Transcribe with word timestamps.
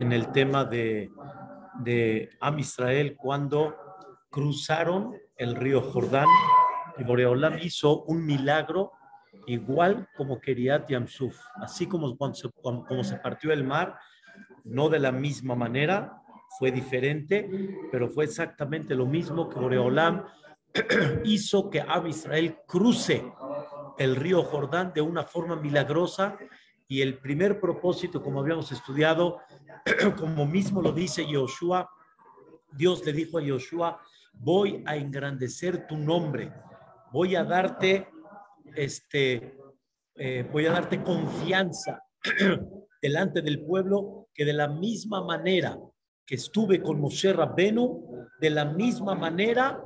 en 0.00 0.12
el 0.12 0.32
tema 0.32 0.64
de, 0.64 1.12
de 1.80 2.30
Am 2.40 2.58
Israel 2.58 3.16
cuando 3.16 3.76
cruzaron 4.30 5.14
el 5.36 5.54
río 5.54 5.82
Jordán 5.82 6.26
y 6.98 7.04
Boreolam 7.04 7.58
hizo 7.60 8.02
un 8.04 8.24
milagro 8.24 8.92
igual 9.46 10.08
como 10.16 10.40
quería 10.40 10.84
Yamsuf, 10.86 11.38
así 11.56 11.86
como 11.86 12.08
se, 12.34 12.50
como 12.50 13.04
se 13.04 13.16
partió 13.16 13.52
el 13.52 13.62
mar, 13.62 13.98
no 14.64 14.88
de 14.88 14.98
la 14.98 15.12
misma 15.12 15.54
manera, 15.54 16.22
fue 16.58 16.72
diferente, 16.72 17.48
pero 17.92 18.08
fue 18.08 18.24
exactamente 18.24 18.94
lo 18.94 19.06
mismo 19.06 19.48
que 19.48 19.60
Boreolam 19.60 20.24
hizo 21.24 21.68
que 21.68 21.80
Am 21.80 22.06
Israel 22.06 22.56
cruce 22.66 23.24
el 23.98 24.16
río 24.16 24.42
Jordán 24.44 24.92
de 24.94 25.02
una 25.02 25.24
forma 25.24 25.56
milagrosa 25.56 26.38
y 26.90 27.02
el 27.02 27.18
primer 27.18 27.60
propósito, 27.60 28.20
como 28.20 28.40
habíamos 28.40 28.72
estudiado, 28.72 29.38
como 30.18 30.44
mismo 30.44 30.82
lo 30.82 30.90
dice 30.90 31.24
Yoshua, 31.24 31.88
Dios 32.72 33.06
le 33.06 33.12
dijo 33.12 33.38
a 33.38 33.42
Yoshua, 33.42 34.00
voy 34.32 34.82
a 34.84 34.96
engrandecer 34.96 35.86
tu 35.86 35.96
nombre, 35.96 36.52
voy 37.12 37.36
a 37.36 37.44
darte, 37.44 38.08
este, 38.74 39.56
eh, 40.16 40.44
voy 40.50 40.66
a 40.66 40.72
darte 40.72 41.00
confianza 41.00 42.02
delante 43.00 43.40
del 43.40 43.64
pueblo, 43.64 44.26
que 44.34 44.44
de 44.44 44.52
la 44.52 44.66
misma 44.66 45.22
manera 45.22 45.78
que 46.26 46.34
estuve 46.34 46.82
con 46.82 47.00
Moshe 47.00 47.32
Rabbenu, 47.32 48.26
de 48.40 48.50
la 48.50 48.64
misma 48.64 49.14
manera 49.14 49.80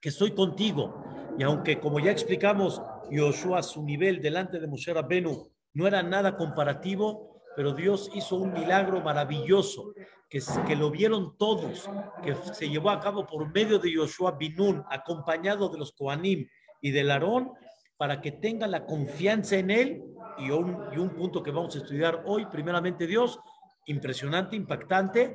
que 0.00 0.10
estoy 0.10 0.30
contigo. 0.30 1.02
Y 1.36 1.42
aunque, 1.42 1.80
como 1.80 1.98
ya 1.98 2.12
explicamos, 2.12 2.80
Yoshua, 3.10 3.64
su 3.64 3.82
nivel 3.82 4.22
delante 4.22 4.60
de 4.60 4.68
Moshe 4.68 4.94
Rabbenu 4.94 5.50
no 5.74 5.86
era 5.86 6.02
nada 6.02 6.36
comparativo, 6.36 7.42
pero 7.56 7.72
Dios 7.72 8.10
hizo 8.14 8.36
un 8.36 8.52
milagro 8.52 9.00
maravilloso, 9.00 9.92
que, 10.28 10.40
que 10.66 10.76
lo 10.76 10.90
vieron 10.90 11.36
todos, 11.36 11.88
que 12.22 12.34
se 12.34 12.68
llevó 12.68 12.90
a 12.90 13.00
cabo 13.00 13.26
por 13.26 13.52
medio 13.52 13.78
de 13.78 13.92
Yoshua 13.92 14.32
Binun, 14.32 14.84
acompañado 14.90 15.68
de 15.68 15.78
los 15.78 15.92
Koanim 15.92 16.48
y 16.80 16.90
del 16.90 17.10
Aarón, 17.10 17.52
para 17.96 18.20
que 18.20 18.32
tengan 18.32 18.70
la 18.70 18.84
confianza 18.84 19.56
en 19.56 19.70
él. 19.70 20.02
Y 20.38 20.50
un, 20.50 20.86
y 20.92 20.98
un 20.98 21.10
punto 21.10 21.42
que 21.42 21.50
vamos 21.50 21.74
a 21.76 21.78
estudiar 21.78 22.22
hoy, 22.26 22.46
primeramente 22.46 23.06
Dios, 23.06 23.38
impresionante, 23.86 24.56
impactante, 24.56 25.34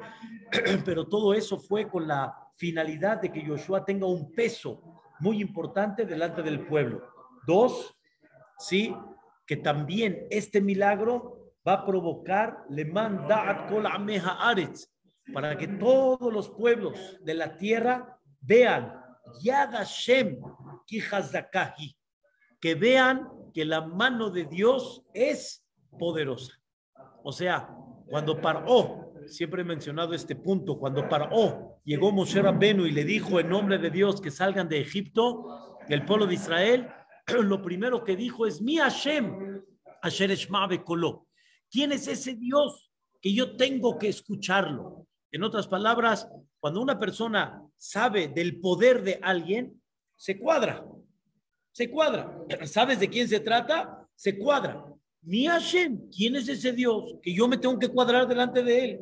pero 0.85 1.08
todo 1.08 1.33
eso 1.33 1.59
fue 1.59 1.88
con 1.88 2.08
la 2.08 2.35
finalidad 2.55 3.21
de 3.21 3.31
que 3.31 3.43
Yoshua 3.43 3.85
tenga 3.85 4.08
un 4.08 4.31
peso 4.33 4.81
muy 5.19 5.41
importante 5.41 6.05
delante 6.05 6.41
del 6.41 6.65
pueblo. 6.65 7.03
Dos, 7.45 7.95
sí, 8.58 8.95
que 9.47 9.55
también 9.55 10.27
este 10.29 10.61
milagro 10.61 11.53
va 11.67 11.73
a 11.73 11.85
provocar 11.85 12.65
le 12.69 12.85
manda 12.85 13.67
para 15.33 15.57
que 15.57 15.67
todos 15.67 16.31
los 16.31 16.49
pueblos 16.49 17.17
de 17.21 17.33
la 17.33 17.57
tierra 17.57 18.19
vean 18.41 18.93
Yad 19.41 19.71
Hashem 19.71 20.39
que 22.59 22.75
vean 22.75 23.27
que 23.53 23.65
la 23.65 23.81
mano 23.81 24.29
de 24.29 24.45
Dios 24.45 25.03
es 25.13 25.65
poderosa. 25.97 26.53
O 27.23 27.31
sea, 27.31 27.69
cuando 28.07 28.39
Paró, 28.39 29.13
siempre 29.25 29.61
he 29.61 29.65
mencionado 29.65 30.13
este 30.13 30.35
punto, 30.35 30.77
cuando 30.77 31.07
Paró 31.09 31.79
llegó 31.83 32.11
Moshe 32.11 32.41
Rabbenu 32.41 32.85
y 32.85 32.91
le 32.91 33.03
dijo 33.03 33.39
en 33.39 33.49
nombre 33.49 33.77
de 33.77 33.89
Dios 33.89 34.21
que 34.21 34.31
salgan 34.31 34.69
de 34.69 34.79
Egipto, 34.79 35.77
el 35.89 36.05
pueblo 36.05 36.25
de 36.25 36.35
Israel, 36.35 36.87
lo 37.44 37.61
primero 37.61 38.03
que 38.03 38.16
dijo 38.16 38.45
es, 38.45 38.61
mi 38.61 38.78
Hashem, 38.78 39.61
Asher 40.02 40.36
Kolo. 40.83 41.28
¿Quién 41.70 41.92
es 41.92 42.08
ese 42.08 42.36
Dios 42.36 42.89
que 43.22 43.33
yo 43.33 43.58
tengo 43.58 43.97
que 43.97 44.09
escucharlo? 44.09 45.08
En 45.31 45.44
otras 45.44 45.67
palabras, 45.67 46.30
cuando 46.59 46.81
una 46.81 46.98
persona 46.98 47.61
sabe 47.75 48.30
del 48.30 48.59
poder 48.59 49.03
de 49.03 49.20
alguien, 49.22 49.81
se 50.16 50.39
cuadra, 50.39 50.86
se 51.72 51.89
cuadra. 51.89 52.33
¿Sabes 52.66 52.99
de 52.99 53.10
quién 53.10 53.27
se 53.27 53.42
trata? 53.42 54.08
Se 54.16 54.37
cuadra. 54.37 54.86
Mi 55.21 55.48
Hashem, 55.48 56.10
¿quién 56.10 56.37
es 56.37 56.48
ese 56.48 56.71
Dios 56.71 57.16
que 57.21 57.33
yo 57.33 57.48
me 57.48 57.58
tengo 57.58 57.77
que 57.77 57.89
cuadrar 57.89 58.27
delante 58.27 58.64
de 58.64 58.86
él? 58.86 58.99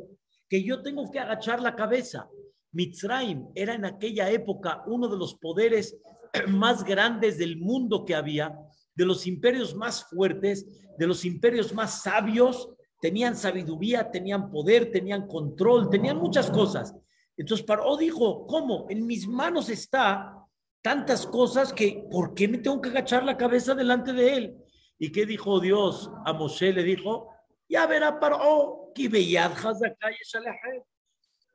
Que 0.50 0.64
yo 0.64 0.82
tengo 0.82 1.12
que 1.12 1.20
agachar 1.20 1.62
la 1.62 1.76
cabeza. 1.76 2.28
Mitzrayim 2.72 3.48
era 3.54 3.76
en 3.76 3.86
aquella 3.86 4.30
época 4.32 4.84
uno 4.88 5.08
de 5.08 5.18
los 5.18 5.36
poderes 5.36 5.98
más 6.48 6.84
grandes 6.84 7.38
del 7.38 7.58
mundo 7.58 8.06
que 8.06 8.16
había, 8.16 8.58
de 8.94 9.06
los 9.06 9.28
imperios 9.28 9.76
más 9.76 10.06
fuertes, 10.06 10.66
de 10.98 11.08
los 11.08 11.26
imperios 11.26 11.74
más 11.74 12.02
sabios, 12.04 12.70
tenían 13.02 13.36
sabiduría, 13.36 14.10
tenían 14.10 14.50
poder, 14.50 14.92
tenían 14.92 15.28
control, 15.28 15.90
tenían 15.90 16.18
muchas 16.18 16.50
cosas. 16.50 16.96
Entonces 17.38 17.66
Paró 17.66 17.98
dijo, 17.98 18.48
¿cómo? 18.48 18.88
En 18.90 19.06
mis 19.06 19.28
manos 19.28 19.70
está 19.70 20.46
tantas 20.82 21.26
cosas 21.26 21.74
que, 21.74 22.06
¿por 22.10 22.34
qué 22.34 22.48
me 22.48 22.60
tengo 22.60 22.82
que 22.82 22.90
agachar 22.90 23.24
la 23.24 23.38
cabeza 23.38 23.76
delante 23.76 24.14
de 24.14 24.34
él? 24.34 24.58
¿Y 24.98 25.12
qué 25.12 25.26
dijo 25.26 25.60
Dios 25.60 26.10
a 26.26 26.34
Moshe? 26.34 26.72
Le 26.72 26.84
dijo, 26.84 27.30
ya 27.68 27.86
verá 27.88 28.20
Paró, 28.20 28.94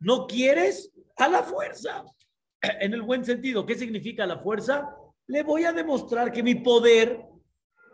¿no 0.00 0.26
quieres? 0.26 0.92
A 1.16 1.28
la 1.28 1.42
fuerza. 1.42 2.04
En 2.81 2.94
el 2.94 3.03
buen 3.03 3.25
sentido, 3.25 3.65
¿qué 3.65 3.75
significa 3.75 4.26
la 4.26 4.38
fuerza? 4.38 4.94
Le 5.26 5.43
voy 5.43 5.65
a 5.65 5.72
demostrar 5.72 6.32
que 6.32 6.43
mi 6.43 6.56
poder 6.56 7.25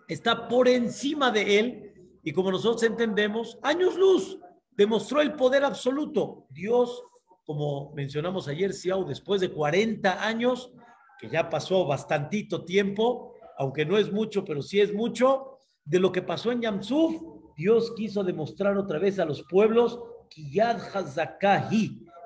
está 0.08 0.48
por 0.48 0.68
encima 0.68 1.30
de 1.30 1.58
él 1.58 1.92
y 2.22 2.32
como 2.32 2.50
nosotros 2.50 2.82
entendemos, 2.82 3.58
años 3.62 3.96
luz, 3.96 4.38
demostró 4.72 5.20
el 5.20 5.34
poder 5.34 5.64
absoluto. 5.64 6.46
Dios, 6.50 7.02
como 7.44 7.92
mencionamos 7.94 8.48
ayer, 8.48 8.72
Siau, 8.72 9.04
después 9.04 9.40
de 9.40 9.52
40 9.52 10.26
años, 10.26 10.72
que 11.20 11.28
ya 11.28 11.48
pasó 11.48 11.86
bastantito 11.86 12.64
tiempo, 12.64 13.34
aunque 13.58 13.86
no 13.86 13.96
es 13.96 14.12
mucho, 14.12 14.44
pero 14.44 14.60
sí 14.60 14.80
es 14.80 14.92
mucho, 14.92 15.58
de 15.84 16.00
lo 16.00 16.10
que 16.10 16.22
pasó 16.22 16.50
en 16.50 16.62
Yamsuf, 16.62 17.14
Dios 17.56 17.92
quiso 17.96 18.24
demostrar 18.24 18.76
otra 18.76 18.98
vez 18.98 19.18
a 19.18 19.24
los 19.24 19.42
pueblos 19.44 20.00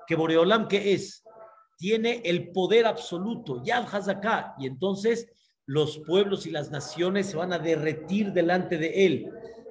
que 0.06 0.16
Boreolam 0.16 0.66
que 0.66 0.94
es, 0.94 1.22
tiene 1.80 2.20
el 2.26 2.52
poder 2.52 2.84
absoluto, 2.84 3.64
Yad 3.64 3.86
Hazaká, 3.90 4.54
y 4.58 4.66
entonces 4.66 5.32
los 5.64 5.98
pueblos 6.06 6.44
y 6.44 6.50
las 6.50 6.70
naciones 6.70 7.28
se 7.28 7.38
van 7.38 7.54
a 7.54 7.58
derretir 7.58 8.34
delante 8.34 8.76
de 8.76 9.06
él. 9.06 9.30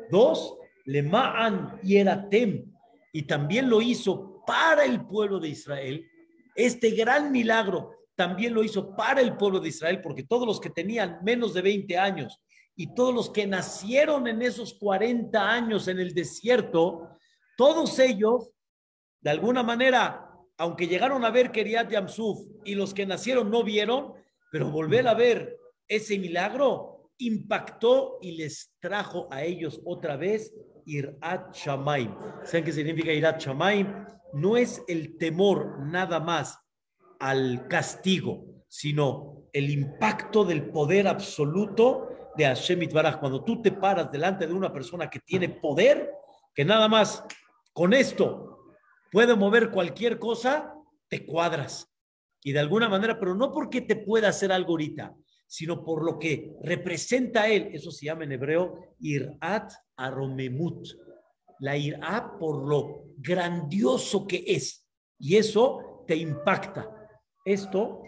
Dos, 0.09 0.55
Lema'an 0.85 1.79
y 1.83 1.97
Eratem, 1.97 2.73
y 3.13 3.21
también 3.27 3.69
lo 3.69 3.79
hizo 3.79 4.43
para 4.47 4.85
el 4.85 5.05
pueblo 5.05 5.39
de 5.39 5.49
Israel. 5.49 6.03
Este 6.55 6.89
gran 6.91 7.31
milagro 7.31 7.91
también 8.15 8.55
lo 8.55 8.63
hizo 8.63 8.95
para 8.95 9.21
el 9.21 9.37
pueblo 9.37 9.59
de 9.59 9.69
Israel, 9.69 10.01
porque 10.01 10.23
todos 10.23 10.47
los 10.47 10.59
que 10.59 10.71
tenían 10.71 11.19
menos 11.23 11.53
de 11.53 11.61
20 11.61 11.95
años 11.99 12.41
y 12.75 12.95
todos 12.95 13.13
los 13.13 13.29
que 13.29 13.45
nacieron 13.45 14.25
en 14.25 14.41
esos 14.41 14.73
40 14.73 15.47
años 15.47 15.87
en 15.87 15.99
el 15.99 16.15
desierto, 16.15 17.07
todos 17.55 17.99
ellos, 17.99 18.49
de 19.21 19.29
alguna 19.29 19.61
manera, 19.61 20.28
aunque 20.59 20.87
llegaron 20.87 21.23
a 21.23 21.31
ver 21.31 21.51
Keriat 21.51 21.89
Yamsuf 21.89 22.45
y 22.65 22.75
los 22.75 22.93
que 22.93 23.05
nacieron 23.05 23.49
no 23.49 23.63
vieron, 23.63 24.13
pero 24.51 24.69
volver 24.69 25.07
a 25.07 25.13
ver 25.13 25.57
ese 25.87 26.19
milagro 26.19 27.11
impactó 27.17 28.19
y 28.21 28.33
les 28.33 28.75
trajo 28.79 29.29
a 29.31 29.43
ellos 29.43 29.81
otra 29.85 30.17
vez 30.17 30.53
Irat 30.85 31.55
Shamaim. 31.55 32.13
¿Saben 32.43 32.65
qué 32.65 32.73
significa 32.73 33.13
Irat 33.13 33.41
Shamaim? 33.41 34.05
No 34.33 34.57
es 34.57 34.83
el 34.89 35.17
temor 35.17 35.79
nada 35.79 36.19
más 36.19 36.59
al 37.19 37.65
castigo, 37.69 38.43
sino 38.67 39.45
el 39.53 39.69
impacto 39.69 40.43
del 40.43 40.69
poder 40.69 41.07
absoluto 41.07 42.09
de 42.35 42.45
Hashem 42.45 42.83
Itbaraj. 42.83 43.19
Cuando 43.19 43.45
tú 43.45 43.61
te 43.61 43.71
paras 43.71 44.11
delante 44.11 44.45
de 44.45 44.53
una 44.53 44.73
persona 44.73 45.09
que 45.09 45.19
tiene 45.19 45.47
poder, 45.47 46.11
que 46.53 46.65
nada 46.65 46.89
más 46.89 47.23
con 47.71 47.93
esto 47.93 48.48
puede 49.11 49.35
mover 49.35 49.71
cualquier 49.71 50.19
cosa, 50.19 50.73
te 51.07 51.25
cuadras. 51.25 51.91
Y 52.44 52.53
de 52.53 52.59
alguna 52.59 52.88
manera, 52.88 53.19
pero 53.19 53.35
no 53.35 53.51
porque 53.51 53.81
te 53.81 53.95
pueda 53.95 54.29
hacer 54.29 54.51
algo 54.51 54.71
ahorita, 54.71 55.13
sino 55.47 55.83
por 55.83 56.06
lo 56.06 56.17
que 56.17 56.53
representa 56.61 57.47
él. 57.47 57.69
Eso 57.73 57.91
se 57.91 58.06
llama 58.06 58.23
en 58.23 58.33
hebreo 58.33 58.95
irat 59.00 59.73
aromemut. 59.97 60.88
La 61.59 61.75
irat 61.75 62.38
por 62.38 62.67
lo 62.67 63.06
grandioso 63.17 64.25
que 64.25 64.44
es. 64.47 64.88
Y 65.17 65.35
eso 65.35 66.05
te 66.07 66.15
impacta. 66.15 66.89
Esto 67.44 68.01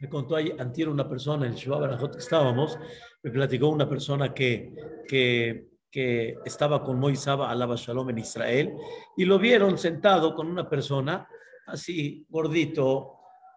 me 0.00 0.08
contó 0.08 0.36
antier 0.36 0.88
una 0.88 1.08
persona 1.08 1.46
el 1.46 1.54
Shabbat 1.54 2.12
que 2.12 2.18
estábamos, 2.18 2.78
me 3.22 3.30
platicó 3.30 3.68
una 3.68 3.88
persona 3.88 4.32
que, 4.32 4.72
que, 5.08 5.66
que 5.90 6.36
estaba 6.44 6.82
con 6.82 6.98
Moisaba 6.98 7.50
Alaba 7.50 7.76
Shalom 7.76 8.10
en 8.10 8.18
Israel 8.18 8.74
y 9.16 9.24
lo 9.24 9.38
vieron 9.38 9.78
sentado 9.78 10.34
con 10.34 10.48
una 10.48 10.68
persona 10.68 11.26
así 11.66 12.26
gordito, 12.28 13.14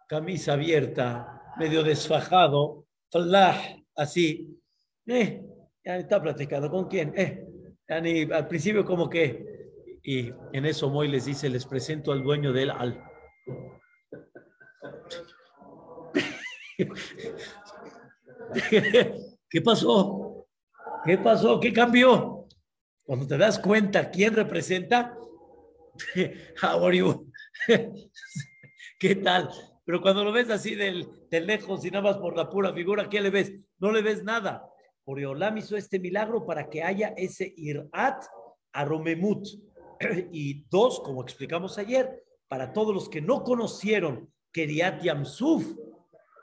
camisa 0.08 0.54
abierta, 0.54 1.54
medio 1.58 1.84
desfajado, 1.84 2.86
así, 3.96 4.58
eh, 5.08 5.44
ya 5.84 5.98
está 5.98 6.22
platicando, 6.22 6.70
¿con 6.70 6.88
quién? 6.88 7.14
Eh, 7.18 7.48
al 7.88 8.48
principio 8.48 8.86
como 8.86 9.10
que, 9.10 9.50
Y 10.04 10.32
en 10.54 10.66
eso 10.66 10.90
Moy 10.90 11.08
les 11.08 11.26
dice, 11.26 11.50
les 11.50 11.66
presento 11.66 12.12
al 12.12 12.24
dueño 12.24 12.52
del 12.52 12.72
al. 12.72 13.02
¿Qué 19.50 19.62
pasó? 19.62 20.21
¿Qué 21.04 21.18
pasó? 21.18 21.60
¿Qué 21.60 21.74
cambió? 21.74 22.48
Cuando 23.04 23.26
te 23.26 23.38
das 23.38 23.58
cuenta 23.58 24.12
quién 24.12 24.36
representa, 24.36 25.18
you? 26.94 27.32
¿Qué 29.00 29.16
tal? 29.16 29.50
Pero 29.84 30.00
cuando 30.00 30.24
lo 30.24 30.32
ves 30.32 30.50
así 30.52 30.76
del, 30.76 31.08
de 31.30 31.42
lejos 31.42 31.84
y 31.86 31.90
nada 31.90 32.04
más 32.04 32.18
por 32.18 32.38
la 32.38 32.50
pura 32.50 32.72
figura, 32.72 33.10
¿qué 33.10 33.20
le 33.20 33.32
ves? 33.32 33.52
No 33.80 33.92
le 33.92 34.04
ves 34.04 34.24
nada. 34.24 34.68
Olam 35.06 35.58
hizo 35.58 35.76
este 35.76 36.00
milagro 36.00 36.46
para 36.46 36.70
que 36.70 36.84
haya 36.84 37.14
ese 37.18 37.52
irat 37.58 38.24
aromemut. 38.72 39.48
Y 40.32 40.66
dos, 40.70 41.00
como 41.00 41.24
explicamos 41.24 41.78
ayer, 41.78 42.24
para 42.48 42.74
todos 42.74 42.94
los 42.94 43.10
que 43.10 43.22
no 43.22 43.44
conocieron 43.44 44.32
Keriat 44.52 45.02
Yamsuf 45.02 45.66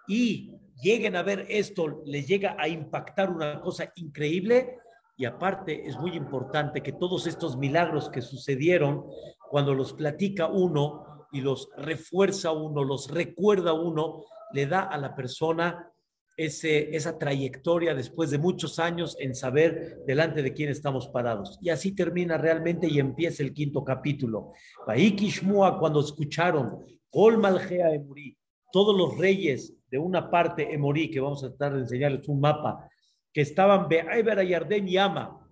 y 0.08 0.57
lleguen 0.80 1.16
a 1.16 1.22
ver 1.22 1.46
esto, 1.48 2.02
les 2.04 2.26
llega 2.26 2.56
a 2.58 2.68
impactar 2.68 3.30
una 3.30 3.60
cosa 3.60 3.92
increíble. 3.96 4.78
Y 5.16 5.24
aparte 5.24 5.86
es 5.86 5.98
muy 5.98 6.12
importante 6.12 6.82
que 6.82 6.92
todos 6.92 7.26
estos 7.26 7.56
milagros 7.56 8.08
que 8.08 8.22
sucedieron, 8.22 9.04
cuando 9.50 9.74
los 9.74 9.92
platica 9.92 10.46
uno 10.46 11.26
y 11.32 11.40
los 11.40 11.68
refuerza 11.76 12.52
uno, 12.52 12.84
los 12.84 13.10
recuerda 13.10 13.72
uno, 13.72 14.24
le 14.52 14.66
da 14.66 14.82
a 14.82 14.96
la 14.96 15.14
persona 15.14 15.92
ese, 16.36 16.94
esa 16.94 17.18
trayectoria 17.18 17.96
después 17.96 18.30
de 18.30 18.38
muchos 18.38 18.78
años 18.78 19.16
en 19.18 19.34
saber 19.34 20.04
delante 20.06 20.40
de 20.40 20.54
quién 20.54 20.70
estamos 20.70 21.08
parados. 21.08 21.58
Y 21.60 21.70
así 21.70 21.96
termina 21.96 22.38
realmente 22.38 22.86
y 22.86 23.00
empieza 23.00 23.42
el 23.42 23.52
quinto 23.52 23.84
capítulo. 23.84 24.52
cuando 24.84 26.00
escucharon, 26.00 26.84
Kol 27.10 27.38
Malgea 27.38 27.92
Emuri, 27.92 28.36
todos 28.70 28.96
los 28.96 29.18
reyes 29.18 29.74
de 29.90 29.98
una 29.98 30.30
parte 30.30 30.72
Emorí, 30.72 31.10
que 31.10 31.20
vamos 31.20 31.42
a 31.44 31.48
tratar 31.48 31.74
de 31.74 31.80
enseñarles 31.80 32.28
un 32.28 32.40
mapa, 32.40 32.88
que 33.32 33.40
estaban 33.40 33.88
Be'aibera 33.88 34.42
Yarden 34.42 34.88
y 34.88 34.96
Ama, 34.96 35.48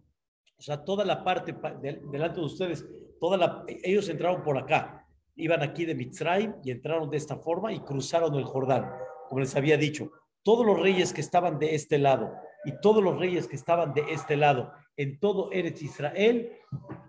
o 0.58 0.62
sea, 0.62 0.84
toda 0.84 1.04
la 1.04 1.22
parte 1.22 1.54
delante 2.10 2.40
de 2.40 2.46
ustedes, 2.46 2.86
toda 3.20 3.36
la, 3.36 3.64
ellos 3.82 4.08
entraron 4.08 4.42
por 4.42 4.56
acá, 4.56 5.06
iban 5.36 5.62
aquí 5.62 5.84
de 5.84 5.94
Mitzrayim 5.94 6.54
y 6.64 6.70
entraron 6.70 7.10
de 7.10 7.18
esta 7.18 7.36
forma 7.36 7.72
y 7.72 7.80
cruzaron 7.80 8.34
el 8.34 8.44
Jordán, 8.44 8.90
como 9.28 9.40
les 9.40 9.54
había 9.54 9.76
dicho. 9.76 10.10
Todos 10.42 10.64
los 10.64 10.80
reyes 10.80 11.12
que 11.12 11.20
estaban 11.20 11.58
de 11.58 11.74
este 11.74 11.98
lado 11.98 12.32
y 12.64 12.72
todos 12.80 13.02
los 13.02 13.18
reyes 13.18 13.46
que 13.46 13.56
estaban 13.56 13.92
de 13.92 14.04
este 14.12 14.36
lado 14.36 14.72
en 14.96 15.20
todo 15.20 15.52
Eretz 15.52 15.82
Israel, 15.82 16.52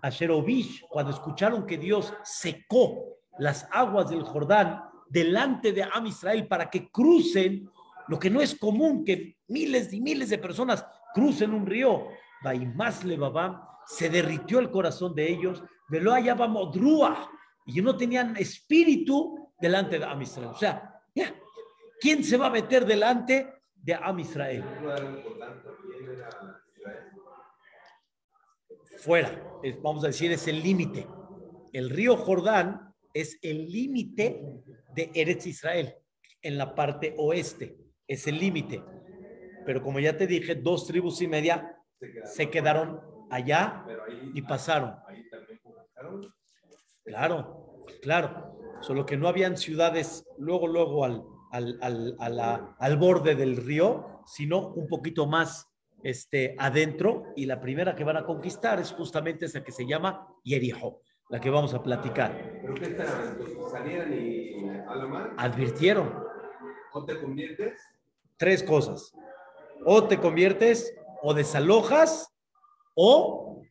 a 0.02 0.10
Sherovish, 0.10 0.86
cuando 0.88 1.12
escucharon 1.12 1.66
que 1.66 1.78
Dios 1.78 2.12
secó 2.22 3.16
las 3.38 3.66
aguas 3.72 4.10
del 4.10 4.22
Jordán 4.22 4.82
delante 5.08 5.72
de 5.72 5.82
Am 5.82 6.06
Israel 6.06 6.46
para 6.46 6.68
que 6.68 6.90
crucen, 6.90 7.68
lo 8.08 8.18
que 8.18 8.30
no 8.30 8.40
es 8.40 8.54
común 8.54 9.04
que 9.04 9.38
miles 9.48 9.92
y 9.92 10.00
miles 10.00 10.30
de 10.30 10.38
personas 10.38 10.84
crucen 11.14 11.52
un 11.52 11.66
río, 11.66 12.08
más 12.74 13.04
se 13.86 14.08
derritió 14.10 14.58
el 14.58 14.70
corazón 14.70 15.14
de 15.14 15.30
ellos, 15.30 15.62
lo 16.00 16.12
hallaba 16.12 16.46
Modrúa, 16.46 17.30
y 17.66 17.72
no 17.82 17.96
tenían 17.96 18.36
espíritu 18.36 19.52
delante 19.60 19.98
de 19.98 20.04
Am 20.04 20.22
Israel. 20.22 20.50
O 20.54 20.58
sea, 20.58 21.02
ya, 21.14 21.34
¿Quién 22.00 22.22
se 22.22 22.36
va 22.36 22.46
a 22.46 22.50
meter 22.50 22.86
delante 22.86 23.62
de 23.74 23.94
Am 23.94 24.18
Israel? 24.20 24.64
Fuera, 28.98 29.42
vamos 29.82 30.04
a 30.04 30.08
decir, 30.08 30.30
es 30.30 30.46
el 30.48 30.62
límite. 30.62 31.06
El 31.72 31.90
río 31.90 32.16
Jordán 32.16 32.87
es 33.14 33.38
el 33.42 33.70
límite 33.70 34.42
de 34.94 35.10
Eretz 35.14 35.46
Israel, 35.46 35.94
en 36.42 36.58
la 36.58 36.74
parte 36.74 37.14
oeste, 37.18 37.76
es 38.06 38.26
el 38.26 38.38
límite. 38.38 38.82
Pero 39.66 39.82
como 39.82 40.00
ya 40.00 40.16
te 40.16 40.26
dije, 40.26 40.54
dos 40.54 40.86
tribus 40.86 41.20
y 41.20 41.28
media 41.28 41.76
se 42.24 42.48
quedaron 42.48 43.00
allá 43.30 43.84
y 44.34 44.42
pasaron. 44.42 44.94
Claro, 47.04 47.84
claro. 48.02 48.58
Solo 48.80 49.04
que 49.04 49.16
no 49.16 49.28
habían 49.28 49.56
ciudades 49.56 50.24
luego, 50.38 50.68
luego 50.68 51.04
al, 51.04 51.24
al, 51.50 52.96
borde 52.96 53.34
del 53.34 53.56
río, 53.56 54.22
sino 54.26 54.68
un 54.68 54.86
poquito 54.86 55.26
más 55.26 55.68
este, 56.02 56.54
adentro. 56.58 57.24
Y 57.36 57.46
la 57.46 57.60
primera 57.60 57.96
que 57.96 58.04
van 58.04 58.16
a 58.16 58.24
conquistar 58.24 58.78
es 58.78 58.92
justamente 58.92 59.46
esa 59.46 59.64
que 59.64 59.72
se 59.72 59.86
llama 59.86 60.28
Yerijo, 60.44 61.02
la 61.28 61.40
que 61.40 61.50
vamos 61.50 61.74
a 61.74 61.82
platicar. 61.82 62.60
¿Pero 62.62 62.74
qué 62.74 62.96
¿Salieron 63.70 64.12
y 64.12 64.54
Advirtieron. 65.36 66.24
¿O 66.92 67.04
te 67.04 67.20
conviertes? 67.20 67.80
Tres 68.36 68.62
cosas. 68.62 69.12
O 69.84 70.04
te 70.04 70.18
conviertes, 70.18 70.94
o 71.22 71.34
desalojas, 71.34 72.34
o 72.94 73.62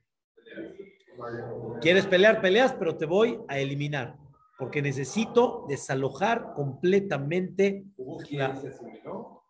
quieres 1.81 2.05
pelear, 2.05 2.41
peleas, 2.41 2.73
pero 2.73 2.95
te 2.95 3.05
voy 3.05 3.39
a 3.47 3.57
eliminar 3.57 4.15
porque 4.57 4.81
necesito 4.81 5.65
desalojar 5.67 6.53
completamente. 6.53 7.85
¿Quién 8.27 8.55
se 8.57 8.69
asimiló? 8.69 9.43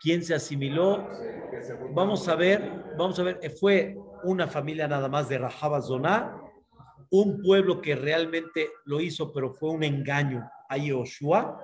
¿Quién 0.00 0.24
se 0.24 0.34
asimiló? 0.34 1.06
Vamos 1.94 2.28
a 2.28 2.34
ver, 2.34 2.94
vamos 2.98 3.18
a 3.18 3.22
ver, 3.22 3.50
fue 3.58 3.96
una 4.24 4.48
familia 4.48 4.88
nada 4.88 5.08
más 5.08 5.28
de 5.28 5.38
Rajaba 5.38 5.80
Zoná, 5.80 6.36
un 7.10 7.42
pueblo 7.42 7.80
que 7.80 7.96
realmente 7.96 8.70
lo 8.84 9.00
hizo, 9.00 9.32
pero 9.32 9.52
fue 9.52 9.70
un 9.70 9.82
engaño 9.82 10.48
a 10.68 10.76
Yoshua 10.76 11.60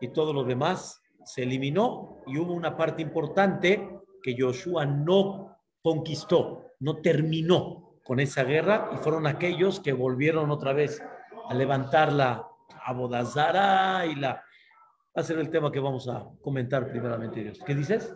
y 0.00 0.08
todo 0.08 0.32
lo 0.32 0.44
demás 0.44 1.02
se 1.24 1.42
eliminó 1.42 2.20
y 2.26 2.38
hubo 2.38 2.52
una 2.52 2.76
parte 2.76 3.02
importante 3.02 4.00
que 4.22 4.34
Yoshua 4.34 4.84
no 4.84 5.58
conquistó, 5.82 6.72
no 6.80 7.00
terminó 7.00 7.98
con 8.04 8.20
esa 8.20 8.44
guerra 8.44 8.90
y 8.92 8.96
fueron 8.98 9.26
aquellos 9.26 9.80
que 9.80 9.92
volvieron 9.92 10.50
otra 10.50 10.72
vez 10.72 11.02
a 11.48 11.54
levantar 11.54 12.12
la 12.12 12.46
abodazara 12.84 14.06
y 14.06 14.14
la... 14.14 14.42
Va 15.16 15.20
a 15.20 15.22
ser 15.22 15.38
el 15.38 15.48
tema 15.48 15.70
que 15.70 15.78
vamos 15.78 16.08
a 16.08 16.26
comentar 16.42 16.88
primeramente 16.88 17.42
Dios. 17.42 17.60
¿Qué 17.64 17.74
dices? 17.74 18.14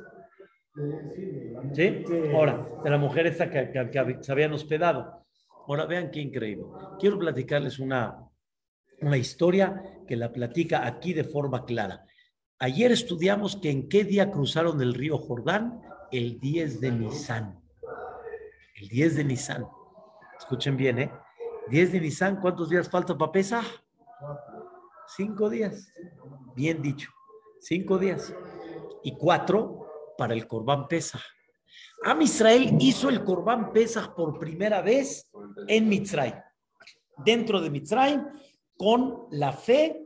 ¿Sí? 1.72 2.04
Ahora, 2.34 2.68
de 2.82 2.90
la 2.90 2.98
mujer 2.98 3.26
esta 3.26 3.50
que, 3.50 3.70
que, 3.70 4.18
se 4.20 4.32
habían 4.32 4.52
hospedado. 4.52 5.24
Ahora, 5.68 5.84
vean 5.84 6.10
qué 6.10 6.20
increíble. 6.20 6.64
Quiero 6.98 7.18
platicarles 7.18 7.78
una, 7.78 8.26
una 9.02 9.18
historia 9.18 9.82
que 10.06 10.16
la 10.16 10.32
platica 10.32 10.86
aquí 10.86 11.12
de 11.12 11.24
forma 11.24 11.66
clara. 11.66 12.06
Ayer 12.58 12.90
estudiamos 12.90 13.56
que 13.56 13.70
en 13.70 13.88
qué 13.88 14.02
día 14.02 14.30
cruzaron 14.30 14.80
el 14.80 14.94
río 14.94 15.18
Jordán, 15.18 15.82
el 16.10 16.40
10 16.40 16.80
de 16.80 16.90
Nisan. 16.90 17.60
El 18.76 18.88
10 18.88 19.16
de 19.16 19.24
Nisan. 19.24 19.66
Escuchen 20.38 20.76
bien, 20.76 21.00
¿eh? 21.00 21.12
10 21.70 21.92
de 21.92 22.00
Nisan, 22.00 22.40
¿cuántos 22.40 22.70
días 22.70 22.88
falta 22.88 23.16
para 23.16 23.30
Pesaj? 23.30 23.66
Cinco 25.16 25.50
días. 25.50 25.92
Bien 26.56 26.80
dicho. 26.80 27.10
Cinco 27.60 27.98
días. 27.98 28.32
Y 29.02 29.16
cuatro 29.16 30.14
para 30.16 30.32
el 30.32 30.46
Corbán 30.46 30.88
Pesaj. 30.88 31.22
Am 32.04 32.22
Israel 32.22 32.76
hizo 32.80 33.08
el 33.08 33.22
Corbán 33.22 33.72
Pesaj 33.72 34.14
por 34.14 34.38
primera 34.38 34.80
vez 34.82 35.27
en 35.66 35.88
Mitzray. 35.88 36.34
Dentro 37.24 37.60
de 37.60 37.70
Mitzray, 37.70 38.20
con 38.76 39.26
la 39.30 39.52
fe, 39.52 40.04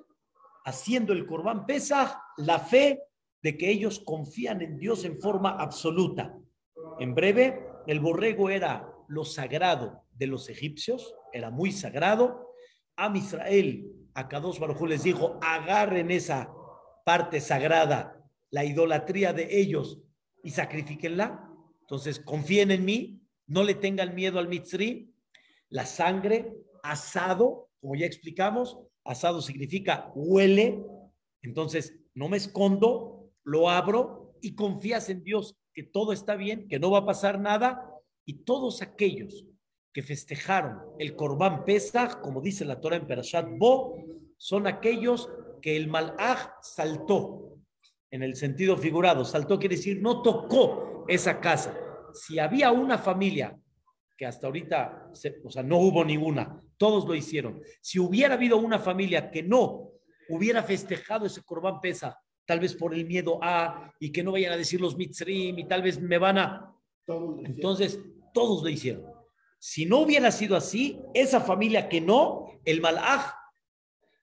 haciendo 0.64 1.12
el 1.12 1.26
Corbán 1.26 1.66
Pesaj, 1.66 2.16
la 2.38 2.58
fe 2.58 3.02
de 3.42 3.58
que 3.58 3.70
ellos 3.70 4.00
confían 4.04 4.62
en 4.62 4.78
Dios 4.78 5.04
en 5.04 5.20
forma 5.20 5.50
absoluta. 5.50 6.34
En 6.98 7.14
breve, 7.14 7.66
el 7.86 8.00
borrego 8.00 8.48
era 8.48 8.88
lo 9.08 9.24
sagrado 9.24 10.04
de 10.12 10.26
los 10.26 10.48
egipcios, 10.48 11.14
era 11.32 11.50
muy 11.50 11.72
sagrado. 11.72 12.54
A 12.96 13.14
Israel, 13.16 13.92
a 14.14 14.28
Kadosh 14.28 14.58
Baruj 14.58 14.82
les 14.88 15.02
dijo, 15.02 15.38
agarren 15.42 16.10
esa 16.10 16.52
parte 17.04 17.40
sagrada, 17.40 18.22
la 18.50 18.64
idolatría 18.64 19.32
de 19.32 19.60
ellos 19.60 20.00
y 20.44 20.50
sacrifíquenla. 20.50 21.48
Entonces, 21.80 22.20
confíen 22.20 22.70
en 22.70 22.84
mí, 22.84 23.20
no 23.46 23.64
le 23.64 23.74
tengan 23.74 24.14
miedo 24.14 24.38
al 24.38 24.48
Mitzri. 24.48 25.11
La 25.72 25.86
sangre, 25.86 26.54
asado, 26.82 27.70
como 27.80 27.96
ya 27.96 28.04
explicamos, 28.04 28.78
asado 29.04 29.40
significa 29.40 30.12
huele. 30.14 30.84
Entonces, 31.40 31.98
no 32.14 32.28
me 32.28 32.36
escondo, 32.36 33.30
lo 33.42 33.70
abro 33.70 34.36
y 34.42 34.54
confías 34.54 35.08
en 35.08 35.24
Dios 35.24 35.56
que 35.72 35.82
todo 35.82 36.12
está 36.12 36.36
bien, 36.36 36.68
que 36.68 36.78
no 36.78 36.90
va 36.90 36.98
a 36.98 37.06
pasar 37.06 37.40
nada. 37.40 37.90
Y 38.26 38.44
todos 38.44 38.82
aquellos 38.82 39.46
que 39.94 40.02
festejaron 40.02 40.78
el 40.98 41.16
Corbán 41.16 41.64
Pesach, 41.64 42.20
como 42.20 42.42
dice 42.42 42.66
la 42.66 42.78
Torah 42.78 42.96
en 42.96 43.06
Perashat 43.06 43.46
Bo, 43.56 43.96
son 44.36 44.66
aquellos 44.66 45.30
que 45.62 45.74
el 45.78 45.88
Malach 45.88 46.52
saltó, 46.60 47.56
en 48.10 48.22
el 48.22 48.36
sentido 48.36 48.76
figurado. 48.76 49.24
Saltó 49.24 49.58
quiere 49.58 49.76
decir 49.76 50.02
no 50.02 50.20
tocó 50.20 51.06
esa 51.08 51.40
casa. 51.40 51.74
Si 52.12 52.38
había 52.38 52.70
una 52.72 52.98
familia 52.98 53.58
que 54.16 54.26
hasta 54.26 54.46
ahorita, 54.46 55.10
o 55.44 55.50
sea, 55.50 55.62
no 55.62 55.78
hubo 55.78 56.04
ninguna, 56.04 56.60
todos 56.76 57.06
lo 57.06 57.14
hicieron. 57.14 57.60
Si 57.80 57.98
hubiera 57.98 58.34
habido 58.34 58.56
una 58.56 58.78
familia 58.78 59.30
que 59.30 59.42
no 59.42 59.90
hubiera 60.28 60.62
festejado 60.62 61.26
ese 61.26 61.42
Corbán 61.42 61.80
Pesa, 61.80 62.18
tal 62.44 62.60
vez 62.60 62.74
por 62.74 62.94
el 62.94 63.06
miedo 63.06 63.38
a, 63.42 63.92
y 63.98 64.12
que 64.12 64.22
no 64.22 64.32
vayan 64.32 64.52
a 64.52 64.56
decir 64.56 64.80
los 64.80 64.96
mitzrim, 64.96 65.58
y 65.58 65.64
tal 65.66 65.82
vez 65.82 66.00
me 66.00 66.18
van 66.18 66.38
a... 66.38 66.74
Entonces, 67.44 67.98
todos 68.32 68.62
lo 68.62 68.68
hicieron. 68.68 69.04
Si 69.58 69.86
no 69.86 70.00
hubiera 70.00 70.30
sido 70.30 70.56
así, 70.56 71.00
esa 71.14 71.40
familia 71.40 71.88
que 71.88 72.00
no, 72.00 72.46
el 72.64 72.80
malaj 72.80 73.32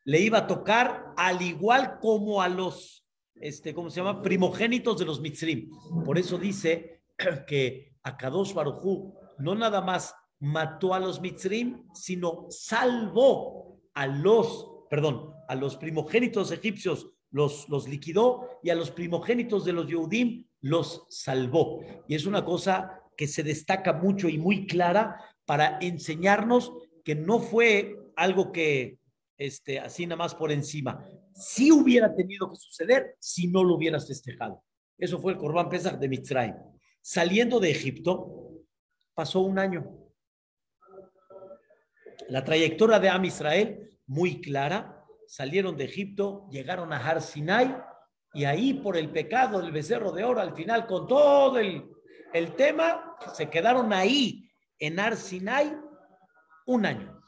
le 0.05 0.19
iba 0.19 0.39
a 0.39 0.47
tocar 0.47 1.13
al 1.15 1.41
igual 1.41 1.99
como 1.99 2.41
a 2.41 2.49
los, 2.49 3.05
este, 3.35 3.73
¿cómo 3.73 3.89
se 3.89 3.97
llama? 4.01 4.21
Primogénitos 4.21 4.97
de 4.97 5.05
los 5.05 5.21
mitzrim. 5.21 5.69
Por 6.03 6.17
eso 6.17 6.37
dice 6.37 7.03
que 7.47 7.93
Akadosh 8.03 8.53
Barujú 8.53 9.13
no 9.39 9.55
nada 9.55 9.81
más 9.81 10.13
mató 10.39 10.93
a 10.93 10.99
los 10.99 11.21
mitzrim, 11.21 11.83
sino 11.93 12.47
salvó 12.49 13.79
a 13.93 14.07
los, 14.07 14.67
perdón, 14.89 15.33
a 15.47 15.55
los 15.55 15.75
primogénitos 15.77 16.51
egipcios, 16.51 17.09
los, 17.31 17.67
los 17.69 17.87
liquidó 17.87 18.59
y 18.63 18.69
a 18.69 18.75
los 18.75 18.91
primogénitos 18.91 19.65
de 19.65 19.73
los 19.73 19.87
Yehudim 19.87 20.45
los 20.61 21.05
salvó. 21.09 21.81
Y 22.07 22.15
es 22.15 22.25
una 22.25 22.43
cosa 22.43 23.01
que 23.15 23.27
se 23.27 23.43
destaca 23.43 23.93
mucho 23.93 24.29
y 24.29 24.37
muy 24.37 24.65
clara 24.65 25.19
para 25.45 25.77
enseñarnos 25.81 26.71
que 27.03 27.15
no 27.15 27.39
fue 27.39 27.97
algo 28.15 28.51
que 28.51 28.99
este, 29.37 29.79
así 29.79 30.05
nada 30.05 30.17
más 30.17 30.35
por 30.35 30.51
encima. 30.51 31.03
Si 31.33 31.71
hubiera 31.71 32.13
tenido 32.13 32.49
que 32.49 32.57
suceder 32.57 33.15
si 33.19 33.47
no 33.47 33.63
lo 33.63 33.75
hubieras 33.75 34.07
festejado. 34.07 34.63
Eso 34.97 35.19
fue 35.19 35.33
el 35.33 35.37
Corbán 35.37 35.69
Pesach 35.69 35.97
de 35.97 36.09
Mitzrayim. 36.09 36.55
Saliendo 37.01 37.59
de 37.59 37.71
Egipto, 37.71 38.48
pasó 39.19 39.41
un 39.41 39.59
año. 39.59 39.85
La 42.29 42.45
trayectoria 42.45 43.01
de 43.01 43.09
Am 43.09 43.25
Israel, 43.25 43.99
muy 44.07 44.39
clara, 44.39 45.03
salieron 45.27 45.75
de 45.75 45.83
Egipto, 45.83 46.47
llegaron 46.49 46.93
a 46.93 47.05
Har 47.05 47.21
Sinai 47.21 47.75
y 48.33 48.45
ahí 48.45 48.75
por 48.75 48.95
el 48.95 49.11
pecado 49.11 49.61
del 49.61 49.73
becerro 49.73 50.13
de 50.13 50.23
oro, 50.23 50.39
al 50.39 50.55
final 50.55 50.87
con 50.87 51.05
todo 51.05 51.59
el, 51.59 51.91
el 52.31 52.55
tema, 52.55 53.17
se 53.33 53.49
quedaron 53.49 53.91
ahí 53.91 54.49
en 54.79 54.97
Har 55.01 55.17
Sinai 55.17 55.77
un 56.65 56.85
año. 56.85 57.21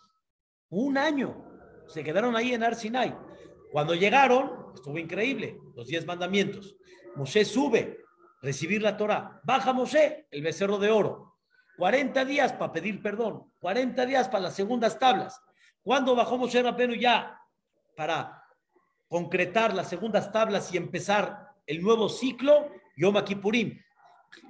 Un 0.69 0.97
año. 0.97 1.45
Se 1.87 2.05
quedaron 2.05 2.37
ahí 2.37 2.53
en 2.53 2.63
Har 2.63 2.75
Sinai. 2.75 3.13
Cuando 3.73 3.95
llegaron, 3.95 4.71
estuvo 4.73 4.97
increíble, 4.97 5.59
los 5.75 5.87
diez 5.87 6.05
mandamientos. 6.05 6.73
Moshe 7.17 7.43
sube, 7.43 7.97
recibir 8.41 8.81
la 8.81 8.95
Torah. 8.95 9.41
Baja 9.43 9.73
Moshe, 9.73 10.29
el 10.31 10.41
becerro 10.41 10.77
de 10.77 10.89
oro. 10.89 11.30
40 11.81 12.25
días 12.25 12.53
para 12.53 12.73
pedir 12.73 13.01
perdón, 13.01 13.51
40 13.59 14.05
días 14.05 14.29
para 14.29 14.43
las 14.43 14.55
segundas 14.55 14.99
tablas. 14.99 15.41
¿Cuándo 15.81 16.15
bajó 16.15 16.37
Moshe 16.37 16.61
ya 16.99 17.41
para 17.97 18.43
concretar 19.07 19.73
las 19.73 19.89
segundas 19.89 20.31
tablas 20.31 20.71
y 20.71 20.77
empezar 20.77 21.55
el 21.65 21.81
nuevo 21.81 22.07
ciclo? 22.07 22.69
Yom 22.97 23.19
Kippurim. 23.23 23.81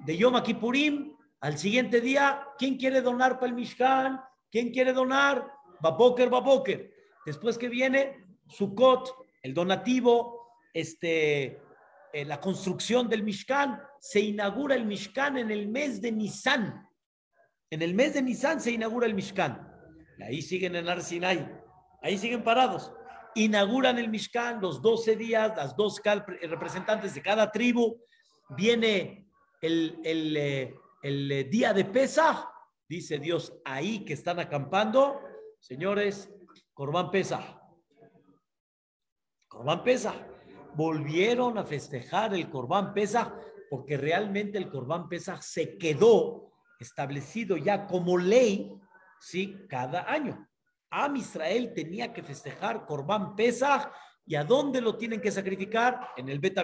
De 0.06 0.18
Yom 0.18 0.44
Kippurim 0.44 1.16
al 1.40 1.58
siguiente 1.58 2.02
día, 2.02 2.46
¿quién 2.58 2.76
quiere 2.76 3.02
donar 3.02 3.36
para 3.36 3.48
el 3.48 3.54
Mishkan? 3.54 4.20
¿Quién 4.52 4.70
quiere 4.72 4.92
donar? 4.92 5.50
Baboker, 5.80 6.30
Baboker. 6.30 6.94
Después 7.26 7.58
que 7.58 7.70
viene 7.70 8.26
Sukkot, 8.50 9.16
el 9.42 9.54
donativo, 9.54 10.58
este, 10.74 11.62
eh, 12.12 12.26
la 12.26 12.42
construcción 12.42 13.08
del 13.08 13.24
Mishkan, 13.24 13.82
se 14.02 14.20
inaugura 14.20 14.76
el 14.76 14.84
Mishkan 14.84 15.38
en 15.38 15.50
el 15.50 15.70
mes 15.70 16.02
de 16.02 16.12
Nisan. 16.12 16.90
En 17.72 17.82
el 17.82 17.94
mes 17.94 18.13
de 18.13 18.22
Nisan 18.22 18.60
se 18.60 18.72
inaugura 18.72 19.08
el 19.08 19.13
Mishkan. 19.13 19.66
Ahí 20.20 20.42
siguen 20.42 20.75
en 20.75 20.90
Arsinai. 20.90 21.50
Ahí 22.01 22.18
siguen 22.18 22.44
parados. 22.44 22.92
Inauguran 23.34 23.98
el 23.98 24.10
Mishkan 24.10 24.60
los 24.62 24.82
12 24.82 25.16
días, 25.16 25.54
las 25.56 25.75
dos 25.78 26.01
representantes 26.04 27.16
de 27.16 27.22
cada 27.22 27.50
tribu. 27.50 27.98
Viene 28.50 29.25
el, 29.62 29.98
el, 30.04 30.36
eh, 30.36 30.75
el 31.01 31.32
eh, 31.32 31.44
día 31.46 31.74
de 31.74 31.86
Pesach. 31.86 32.46
Dice 32.90 33.20
Dios, 33.20 33.54
ahí 33.63 34.04
que 34.04 34.13
están 34.13 34.42
acampando, 34.42 35.22
señores, 35.62 36.30
Corbán 36.74 37.10
Pesach. 37.10 37.58
Corbán 39.48 39.82
Pesach. 39.82 40.28
Volvieron 40.75 41.58
a 41.58 41.63
festejar 41.63 42.34
el 42.34 42.50
Corbán 42.50 42.94
Pesach 42.94 43.32
porque 43.70 43.96
realmente 43.96 44.58
el 44.58 44.70
Corbán 44.70 45.08
Pesach 45.08 45.42
se 45.42 45.78
quedó 45.78 46.50
establecido 46.82 47.58
ya 47.58 47.88
como 47.88 48.18
ley, 48.18 48.72
¿sí? 49.20 49.58
Cada 49.70 50.12
año. 50.12 50.48
Am 50.90 51.16
Israel 51.16 51.74
tenía 51.74 52.12
que 52.12 52.24
festejar 52.24 52.86
Corbán 52.86 53.36
Pesach. 53.36 53.92
¿Y 54.26 54.36
a 54.36 54.44
dónde 54.44 54.82
lo 54.82 54.98
tienen 54.98 55.22
que 55.22 55.32
sacrificar? 55.32 56.10
En 56.18 56.30
el 56.30 56.40
Bet 56.40 56.60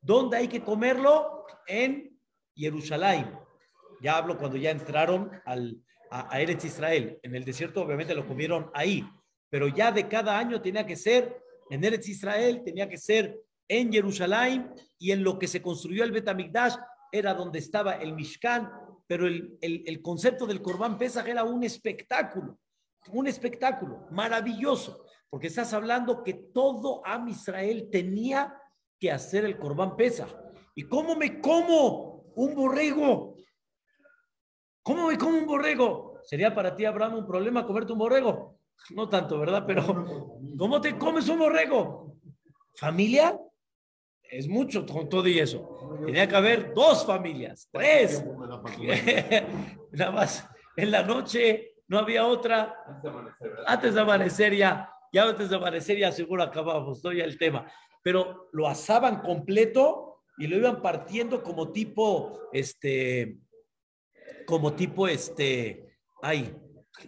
¿Dónde 0.00 0.36
hay 0.36 0.48
que 0.48 0.62
comerlo? 0.62 1.46
En 1.66 2.18
Jerusalén. 2.54 3.38
Ya 4.00 4.16
hablo 4.16 4.36
cuando 4.38 4.56
ya 4.56 4.70
entraron 4.70 5.30
al, 5.44 5.80
a, 6.10 6.34
a 6.34 6.40
Eretz 6.40 6.64
Israel. 6.64 7.18
En 7.22 7.34
el 7.34 7.44
desierto 7.44 7.82
obviamente 7.82 8.14
lo 8.14 8.26
comieron 8.26 8.70
ahí. 8.74 9.04
Pero 9.48 9.68
ya 9.68 9.92
de 9.92 10.08
cada 10.08 10.38
año 10.38 10.60
tenía 10.60 10.86
que 10.86 10.96
ser 10.96 11.42
en 11.70 11.84
Eretz 11.84 12.08
Israel, 12.08 12.62
tenía 12.64 12.88
que 12.88 12.96
ser 12.96 13.38
en 13.68 13.92
Jerusalén 13.92 14.72
y 14.98 15.12
en 15.12 15.22
lo 15.22 15.38
que 15.38 15.46
se 15.46 15.62
construyó 15.62 16.04
el 16.04 16.12
Bet 16.12 16.28
era 17.12 17.34
donde 17.34 17.58
estaba 17.58 17.94
el 17.94 18.14
Mishkan 18.14 18.70
pero 19.06 19.26
el, 19.26 20.00
concepto 20.02 20.46
del 20.46 20.62
Corbán 20.62 20.98
Pesaj 20.98 21.28
era 21.28 21.44
un 21.44 21.64
espectáculo, 21.64 22.58
un 23.12 23.26
espectáculo 23.26 24.06
maravilloso, 24.10 25.04
porque 25.28 25.48
estás 25.48 25.72
hablando 25.72 26.22
que 26.22 26.34
todo 26.34 27.04
Am 27.04 27.28
Israel 27.28 27.88
tenía 27.90 28.56
que 28.98 29.10
hacer 29.10 29.44
el 29.44 29.58
Corbán 29.58 29.96
Pesaj. 29.96 30.30
¿Y 30.74 30.84
cómo 30.84 31.16
me 31.16 31.40
como 31.40 32.32
un 32.34 32.54
borrego? 32.54 33.36
¿Cómo 34.82 35.08
me 35.08 35.18
como 35.18 35.38
un 35.38 35.46
borrego? 35.46 36.18
¿Sería 36.24 36.54
para 36.54 36.74
ti, 36.74 36.84
Abraham, 36.84 37.16
un 37.16 37.26
problema 37.26 37.66
comerte 37.66 37.92
un 37.92 37.98
borrego? 37.98 38.58
No 38.90 39.08
tanto, 39.08 39.38
¿verdad? 39.38 39.64
Pero, 39.66 40.38
¿cómo 40.58 40.80
te 40.80 40.96
comes 40.96 41.28
un 41.28 41.38
borrego? 41.38 42.16
¿Familia? 42.74 43.38
Es 44.32 44.48
mucho 44.48 44.86
con 44.86 45.08
todo 45.10 45.28
y 45.28 45.38
eso. 45.38 46.00
Tenía 46.06 46.26
que 46.26 46.34
haber 46.34 46.72
dos 46.72 47.04
familias, 47.04 47.68
tres. 47.70 48.24
Nada 49.92 50.10
más, 50.10 50.48
en 50.74 50.90
la 50.90 51.02
noche 51.02 51.74
no 51.86 51.98
había 51.98 52.26
otra. 52.26 52.74
Antes 53.66 53.94
de 53.94 54.00
amanecer 54.00 54.56
ya, 54.56 54.90
ya 55.12 55.24
antes 55.24 55.50
de 55.50 55.56
amanecer 55.56 55.98
ya 55.98 56.10
seguro 56.10 56.42
acabamos, 56.42 57.04
¿no? 57.04 57.12
Ya 57.12 57.24
el 57.24 57.36
tema. 57.36 57.70
Pero 58.02 58.48
lo 58.52 58.66
asaban 58.68 59.20
completo 59.20 60.22
y 60.38 60.46
lo 60.46 60.56
iban 60.56 60.80
partiendo 60.80 61.42
como 61.42 61.70
tipo, 61.70 62.48
este, 62.54 63.36
como 64.46 64.72
tipo, 64.72 65.08
este, 65.08 65.98
ay, 66.22 66.56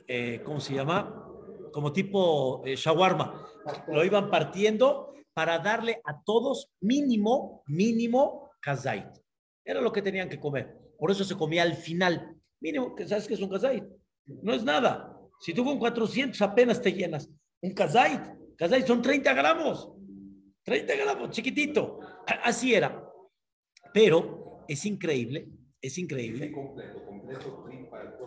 eh, 0.07 0.43
¿cómo 0.45 0.61
se 0.61 0.75
llama? 0.75 1.27
Como 1.73 1.91
tipo 1.91 2.63
eh, 2.67 2.77
shawarma. 2.77 3.49
Lo 3.89 4.05
iban 4.05 4.31
partiendo 4.31 5.14
para 5.35 5.59
darle 5.59 6.01
a 6.05 6.23
todos 6.23 6.71
mínimo, 6.81 7.63
mínimo 7.67 8.51
kazait. 8.61 9.09
Era 9.65 9.81
lo 9.81 9.93
que 9.93 10.03
tenían 10.03 10.29
que 10.29 10.39
comer. 10.41 10.79
Por 10.99 11.11
eso 11.11 11.25
se 11.25 11.37
comía 11.37 11.63
al 11.63 11.75
final. 11.75 12.37
Mínimo, 12.61 12.95
¿sabes 13.07 13.27
qué 13.27 13.35
es 13.35 13.43
un 13.43 13.51
kazait? 13.51 13.85
No 14.27 14.55
es 14.55 14.63
nada. 14.63 15.19
Si 15.41 15.53
tú 15.53 15.65
con 15.65 15.79
400 15.79 16.41
apenas 16.41 16.81
te 16.81 16.93
llenas. 16.93 17.29
Un 17.61 17.75
kazait, 17.75 18.21
kazait 18.57 18.87
son 18.87 19.03
30 19.03 19.35
gramos. 19.35 19.91
30 20.63 20.97
gramos, 20.97 21.31
chiquitito. 21.31 21.99
Así 22.43 22.73
era. 22.73 23.05
Pero 23.93 24.65
es 24.69 24.85
increíble, 24.87 25.49
es 25.81 25.99
increíble. 25.99 26.53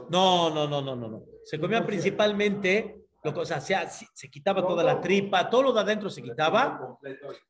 No, 0.09 0.49
no, 0.49 0.67
no, 0.67 0.81
no, 0.81 0.95
no, 0.95 1.07
no. 1.07 1.23
Se 1.43 1.59
comían 1.59 1.85
principalmente 1.85 3.06
o 3.35 3.45
sea, 3.45 3.59
se, 3.61 4.29
quitaba 4.29 4.65
toda 4.65 4.83
la 4.83 5.01
tripa, 5.01 5.49
todo 5.49 5.63
lo 5.63 5.73
de 5.73 5.81
adentro 5.81 6.09
se 6.09 6.21
quitaba. 6.21 6.97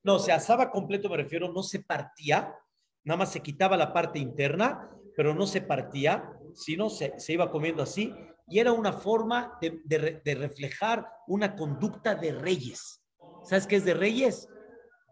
No, 0.04 0.20
se 0.20 0.32
asaba 0.32 0.72
completo, 0.72 1.10
me 1.10 1.18
refiero, 1.18 1.52
no 1.52 1.64
se 1.64 1.80
partía, 1.80 2.56
nada 3.04 3.18
más 3.18 3.32
se 3.32 3.42
quitaba 3.42 3.78
la 3.78 3.94
parte 3.94 4.20
interna, 4.20 4.90
pero 5.16 5.34
no 5.34 5.48
se 5.48 5.62
partía, 5.62 6.32
sino 6.54 6.90
se, 6.90 7.20
se 7.20 7.34
iba 7.34 7.52
comiendo 7.52 7.84
así. 7.84 8.14
Y 8.50 8.60
era 8.60 8.72
una 8.72 8.94
forma 8.94 9.58
de, 9.62 10.22
de 10.24 10.36
reflejar 10.36 11.08
una 11.28 11.56
conducta 11.56 12.16
de 12.16 12.32
reyes. 12.32 13.04
¿Sabes 13.44 13.68
qué 13.68 13.78
es 13.78 13.86
de 13.86 13.94
reyes? 13.94 14.48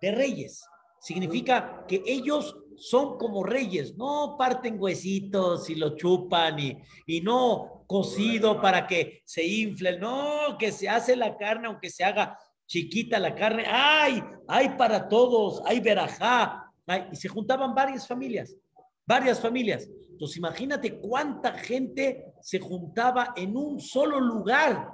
De 0.01 0.11
reyes. 0.11 0.63
Significa 0.99 1.85
que 1.87 2.01
ellos 2.05 2.55
son 2.77 3.17
como 3.17 3.43
reyes, 3.43 3.95
no 3.95 4.35
parten 4.37 4.77
huesitos 4.79 5.69
y 5.69 5.75
lo 5.75 5.95
chupan 5.95 6.59
y, 6.59 6.77
y 7.05 7.21
no 7.21 7.74
cocido 7.87 8.61
para 8.61 8.87
que 8.87 9.21
se 9.25 9.45
infle, 9.45 9.97
no, 9.99 10.57
que 10.57 10.71
se 10.71 10.89
hace 10.89 11.15
la 11.15 11.37
carne 11.37 11.67
aunque 11.67 11.89
se 11.89 12.03
haga 12.03 12.37
chiquita 12.67 13.19
la 13.19 13.35
carne, 13.35 13.63
ay, 13.67 14.23
hay 14.47 14.69
para 14.69 15.07
todos, 15.07 15.61
hay 15.65 15.79
verajá, 15.79 16.71
y 17.11 17.15
se 17.15 17.29
juntaban 17.29 17.73
varias 17.73 18.07
familias, 18.07 18.55
varias 19.05 19.39
familias. 19.39 19.87
Entonces 20.09 20.37
imagínate 20.37 20.97
cuánta 20.97 21.53
gente 21.53 22.33
se 22.41 22.59
juntaba 22.59 23.33
en 23.35 23.55
un 23.55 23.79
solo 23.79 24.19
lugar 24.19 24.89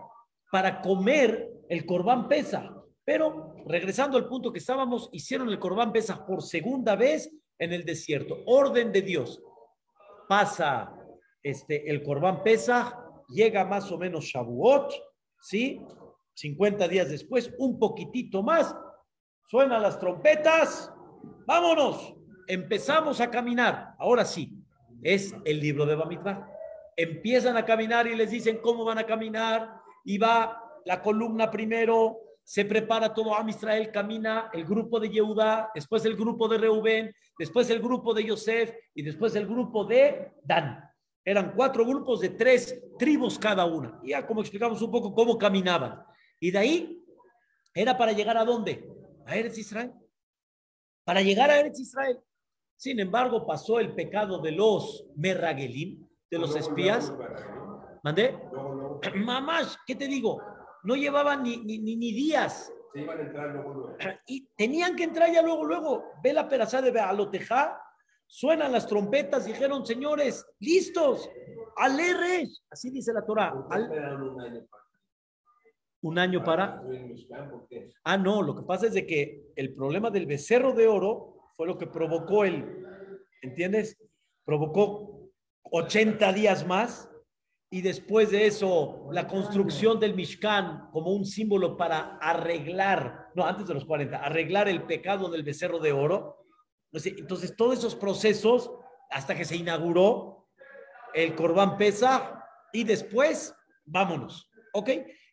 para 0.52 0.82
comer 0.82 1.50
el 1.70 1.86
corbán 1.86 2.28
pesa. 2.28 2.76
Pero 3.04 3.56
regresando 3.66 4.18
al 4.18 4.28
punto 4.28 4.52
que 4.52 4.60
estábamos, 4.60 5.10
hicieron 5.12 5.50
el 5.50 5.60
corbán 5.60 5.92
pesa 5.92 6.26
por 6.26 6.42
segunda 6.42 6.96
vez 6.96 7.32
en 7.58 7.74
el 7.74 7.86
desierto. 7.86 8.38
Orden 8.46 8.92
de 8.92 9.02
Dios. 9.02 9.42
Pasa 10.28 10.94
este, 11.44 11.90
el 11.90 12.04
corbán 12.04 12.44
pesa, 12.44 12.98
llega 13.30 13.66
más 13.66 13.92
o 13.92 13.98
menos 13.98 14.26
Shavuot, 14.26 14.94
¿sí? 15.42 15.82
50 16.34 16.88
días 16.88 17.10
después, 17.10 17.54
un 17.58 17.78
poquitito 17.78 18.42
más, 18.44 18.76
suenan 19.48 19.82
las 19.82 20.00
trompetas, 20.00 20.92
vámonos, 21.46 22.16
empezamos 22.48 23.20
a 23.22 23.30
caminar. 23.30 23.96
Ahora 24.00 24.26
sí, 24.26 24.54
es 25.02 25.36
el 25.46 25.60
libro 25.60 25.86
de 25.86 25.96
Bamidbar. 25.96 26.48
Empiezan 26.96 27.58
a 27.58 27.66
caminar 27.66 28.08
y 28.08 28.16
les 28.16 28.32
dicen 28.32 28.60
cómo 28.62 28.86
van 28.86 28.98
a 28.98 29.06
caminar 29.06 29.82
y 30.04 30.18
va 30.18 30.62
la 30.86 31.02
columna 31.02 31.50
primero, 31.50 32.20
se 32.44 32.66
prepara 32.66 33.14
todo 33.14 33.36
Am 33.36 33.50
Israel, 33.50 33.92
camina 33.92 34.50
el 34.54 34.66
grupo 34.66 35.00
de 35.00 35.10
Yehuda, 35.10 35.72
después 35.74 36.04
el 36.06 36.16
grupo 36.16 36.48
de 36.48 36.58
Reubén, 36.58 37.14
después 37.38 37.70
el 37.70 37.82
grupo 37.82 38.14
de 38.14 38.26
Yosef 38.26 38.74
y 38.94 39.04
después 39.04 39.36
el 39.36 39.48
grupo 39.48 39.86
de 39.86 40.32
Dan. 40.44 40.91
Eran 41.24 41.54
cuatro 41.56 41.86
grupos 41.86 42.20
de 42.22 42.30
tres 42.30 42.84
tribus 42.98 43.38
cada 43.38 43.66
una. 43.66 44.00
Ya 44.04 44.26
como 44.26 44.42
explicamos 44.42 44.82
un 44.82 44.92
poco 44.92 45.14
cómo 45.14 45.38
caminaban. 45.38 46.04
Y 46.40 46.52
de 46.52 46.58
ahí 46.58 47.06
era 47.74 47.98
para 47.98 48.12
llegar 48.12 48.38
a 48.38 48.46
dónde? 48.46 48.88
A 49.26 49.36
Eretz 49.36 49.58
Israel. 49.58 49.94
Para 51.06 51.22
llegar 51.22 51.50
a 51.50 51.60
Eretz 51.60 51.80
Israel. 51.80 52.20
Sin 52.76 53.00
embargo, 53.00 53.46
pasó 53.46 53.80
el 53.80 53.94
pecado 53.94 54.40
de 54.40 54.52
los 54.52 55.06
Merragelim, 55.16 56.08
de 56.32 56.40
los 56.40 56.56
espías. 56.56 57.14
¿Mandé? 58.04 58.36
Mamás, 59.16 59.78
¿qué 59.86 59.94
te 59.94 60.08
digo? 60.08 60.42
No 60.84 60.96
llevaban 60.96 61.44
ni, 61.44 61.58
ni, 61.58 61.78
ni, 61.78 62.12
días. 62.12 62.74
Se 62.92 63.02
iban 63.02 63.20
a 63.20 63.22
entrar 63.22 63.50
luego, 63.54 63.74
luego. 63.74 63.98
Y 64.26 64.48
tenían 64.58 64.96
que 64.96 65.04
entrar 65.04 65.32
ya 65.32 65.44
luego, 65.44 65.64
luego. 65.64 66.06
Ve 66.24 66.34
la 66.34 66.50
perazá 66.50 66.82
de 66.82 66.90
Bealotejá, 66.90 67.80
suenan 68.32 68.72
las 68.72 68.88
trompetas, 68.88 69.46
dijeron, 69.46 69.86
señores, 69.86 70.46
listos, 70.60 71.30
alegre. 71.76 72.48
Así 72.70 72.90
dice 72.90 73.12
la 73.12 73.26
Torah. 73.26 73.54
Al, 73.70 74.66
un 76.02 76.18
año 76.18 76.42
para. 76.42 76.82
Ah, 78.06 78.18
no, 78.18 78.42
lo 78.42 78.56
que 78.56 78.64
pasa 78.64 78.88
es 78.88 78.94
de 78.94 79.06
que 79.06 79.52
el 79.56 79.76
problema 79.76 80.10
del 80.10 80.26
becerro 80.26 80.72
de 80.74 80.88
oro 80.88 81.42
fue 81.58 81.68
lo 81.68 81.78
que 81.78 81.88
provocó 81.88 82.46
el, 82.46 82.86
¿entiendes? 83.42 84.02
Provocó 84.46 85.30
80 85.64 86.32
días 86.32 86.66
más 86.66 87.12
y 87.70 87.82
después 87.82 88.32
de 88.32 88.48
eso 88.48 89.10
la 89.12 89.28
construcción 89.28 90.00
del 90.00 90.16
Mishkan 90.16 90.90
como 90.92 91.12
un 91.12 91.26
símbolo 91.26 91.76
para 91.76 92.18
arreglar, 92.18 93.28
no, 93.36 93.46
antes 93.46 93.68
de 93.68 93.74
los 93.74 93.84
40, 93.84 94.18
arreglar 94.18 94.70
el 94.70 94.84
pecado 94.84 95.30
del 95.30 95.44
becerro 95.44 95.80
de 95.80 95.92
oro. 95.92 96.41
Entonces, 96.94 97.56
todos 97.56 97.80
esos 97.80 97.96
procesos 97.96 98.72
hasta 99.10 99.36
que 99.36 99.46
se 99.46 99.56
inauguró 99.56 100.48
el 101.14 101.36
Corbán 101.36 101.78
Pesa 101.78 102.46
y 102.74 102.84
después, 102.84 103.56
vámonos, 103.86 104.50
¿ok? 104.74 104.90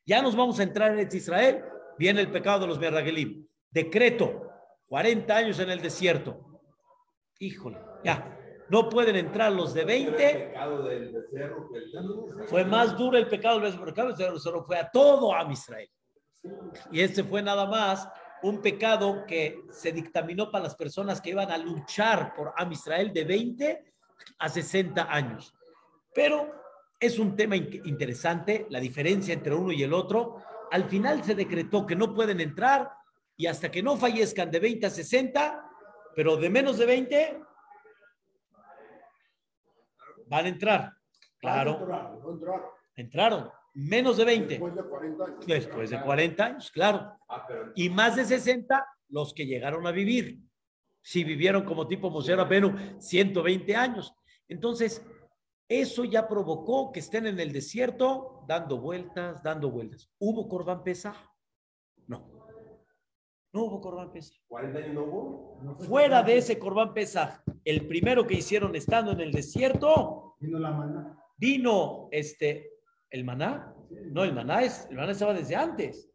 Ya 0.06 0.22
nos 0.22 0.36
vamos 0.36 0.58
a 0.60 0.62
entrar 0.62 0.98
en 0.98 1.08
Israel, 1.12 1.64
viene 1.98 2.20
el 2.20 2.30
pecado 2.30 2.60
de 2.60 2.66
los 2.66 2.78
Merragelim. 2.78 3.46
Decreto, 3.70 4.48
40 4.86 5.36
años 5.36 5.58
en 5.58 5.70
el 5.70 5.80
desierto. 5.80 6.62
Híjole, 7.38 7.78
ya. 8.04 8.34
No 8.70 8.88
pueden 8.88 9.16
entrar 9.16 9.52
los 9.52 9.72
de 9.72 9.84
20. 9.84 10.54
Fue 12.46 12.64
más 12.64 12.96
duro 12.96 13.16
el 13.16 13.26
pecado 13.26 13.60
del 13.60 13.72
becerro. 14.32 14.64
Fue 14.64 14.78
a 14.78 14.90
todo 14.90 15.34
a 15.34 15.50
Israel. 15.50 15.88
Y 16.92 17.00
este 17.00 17.24
fue 17.24 17.42
nada 17.42 17.66
más 17.66 18.08
un 18.42 18.60
pecado 18.60 19.24
que 19.26 19.64
se 19.70 19.92
dictaminó 19.92 20.50
para 20.50 20.64
las 20.64 20.74
personas 20.74 21.20
que 21.20 21.30
iban 21.30 21.50
a 21.50 21.58
luchar 21.58 22.34
por 22.34 22.52
Am 22.56 22.72
Israel 22.72 23.12
de 23.12 23.24
20 23.24 23.92
a 24.38 24.48
60 24.48 25.12
años. 25.12 25.54
Pero 26.14 26.52
es 27.00 27.18
un 27.18 27.36
tema 27.36 27.56
interesante, 27.56 28.66
la 28.70 28.80
diferencia 28.80 29.34
entre 29.34 29.54
uno 29.54 29.72
y 29.72 29.82
el 29.82 29.92
otro. 29.92 30.42
Al 30.70 30.84
final 30.84 31.22
se 31.24 31.34
decretó 31.34 31.86
que 31.86 31.96
no 31.96 32.14
pueden 32.14 32.40
entrar 32.40 32.90
y 33.36 33.46
hasta 33.46 33.70
que 33.70 33.82
no 33.82 33.96
fallezcan 33.96 34.50
de 34.50 34.60
20 34.60 34.86
a 34.86 34.90
60, 34.90 35.70
pero 36.14 36.36
de 36.36 36.50
menos 36.50 36.78
de 36.78 36.86
20, 36.86 37.40
van 40.26 40.44
a 40.44 40.48
entrar. 40.48 40.92
Claro. 41.40 41.88
Entraron. 42.96 43.50
Menos 43.74 44.16
de 44.16 44.24
20. 44.24 44.48
Después 44.48 44.74
de 44.74 44.82
40 44.82 45.24
años. 45.24 45.46
Después 45.46 45.90
de 45.90 46.00
40 46.00 46.44
años, 46.44 46.70
claro. 46.70 47.12
Y 47.74 47.88
más 47.90 48.16
de 48.16 48.24
60, 48.24 48.86
los 49.08 49.32
que 49.32 49.46
llegaron 49.46 49.86
a 49.86 49.92
vivir. 49.92 50.40
Si 51.02 51.24
vivieron 51.24 51.64
como 51.64 51.86
tipo 51.86 52.10
Mosera 52.10 52.44
Benu 52.44 52.74
120 52.98 53.76
años. 53.76 54.14
Entonces, 54.48 55.04
eso 55.68 56.04
ya 56.04 56.26
provocó 56.26 56.90
que 56.92 57.00
estén 57.00 57.26
en 57.26 57.38
el 57.38 57.52
desierto 57.52 58.44
dando 58.48 58.78
vueltas, 58.80 59.42
dando 59.42 59.70
vueltas. 59.70 60.10
¿Hubo 60.18 60.48
Corbán 60.48 60.82
Pesa? 60.82 61.14
No. 62.06 62.26
No 63.52 63.64
hubo 63.64 63.80
Corbán 63.80 64.10
Pesa. 64.12 64.34
¿40 64.48 64.76
años 64.76 64.94
no 64.94 65.04
hubo? 65.04 65.76
Fuera 65.80 66.22
de 66.22 66.38
ese 66.38 66.58
Corbán 66.58 66.94
Pesa, 66.94 67.42
el 67.64 67.86
primero 67.86 68.26
que 68.26 68.34
hicieron 68.34 68.74
estando 68.76 69.12
en 69.12 69.20
el 69.20 69.32
desierto, 69.32 70.36
Vino 70.40 70.58
la 70.58 70.70
maná. 70.70 71.18
vino 71.36 72.08
este, 72.12 72.77
el 73.10 73.24
maná. 73.24 73.74
No, 74.12 74.24
el 74.24 74.34
maná, 74.34 74.62
es, 74.62 74.86
el 74.90 74.96
maná 74.96 75.12
estaba 75.12 75.32
desde 75.34 75.56
antes, 75.56 76.10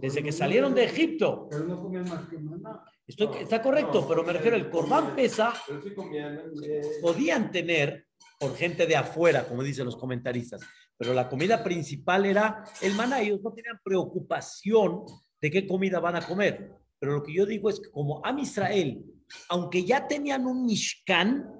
desde 0.00 0.22
que 0.22 0.32
salieron 0.32 0.74
de 0.74 0.84
Egipto. 0.84 1.48
Pero 1.50 1.64
no 1.64 1.82
comían 1.82 2.08
más 2.08 2.28
que 2.28 2.38
maná. 2.38 2.84
Esto 3.06 3.34
está 3.34 3.62
correcto, 3.62 4.06
pero 4.08 4.24
me 4.24 4.32
refiero 4.32 4.56
al 4.56 4.68
Corbán 4.68 5.14
Pesa 5.14 5.52
Pero 5.66 5.80
sí 5.80 5.94
comían. 5.94 6.40
eh, 6.64 6.82
podían 7.00 7.50
tener 7.52 8.06
por 8.38 8.54
gente 8.56 8.86
de 8.86 8.96
afuera, 8.96 9.46
como 9.46 9.62
dicen 9.62 9.84
los 9.84 9.96
comentaristas, 9.96 10.60
pero 10.96 11.14
la 11.14 11.28
comida 11.28 11.62
principal 11.62 12.26
era 12.26 12.64
el 12.82 12.94
maná. 12.94 13.20
Ellos 13.20 13.40
no 13.42 13.52
tenían 13.52 13.80
preocupación 13.84 15.04
de 15.40 15.50
qué 15.50 15.66
comida 15.66 16.00
van 16.00 16.16
a 16.16 16.26
comer. 16.26 16.72
Pero 16.98 17.12
lo 17.12 17.22
que 17.22 17.34
yo 17.34 17.46
digo 17.46 17.68
es 17.70 17.78
que 17.80 17.90
como 17.90 18.24
Am 18.24 18.38
Israel, 18.38 19.04
aunque 19.48 19.84
ya 19.84 20.06
tenían 20.08 20.46
un 20.46 20.64
Mishkan, 20.64 21.50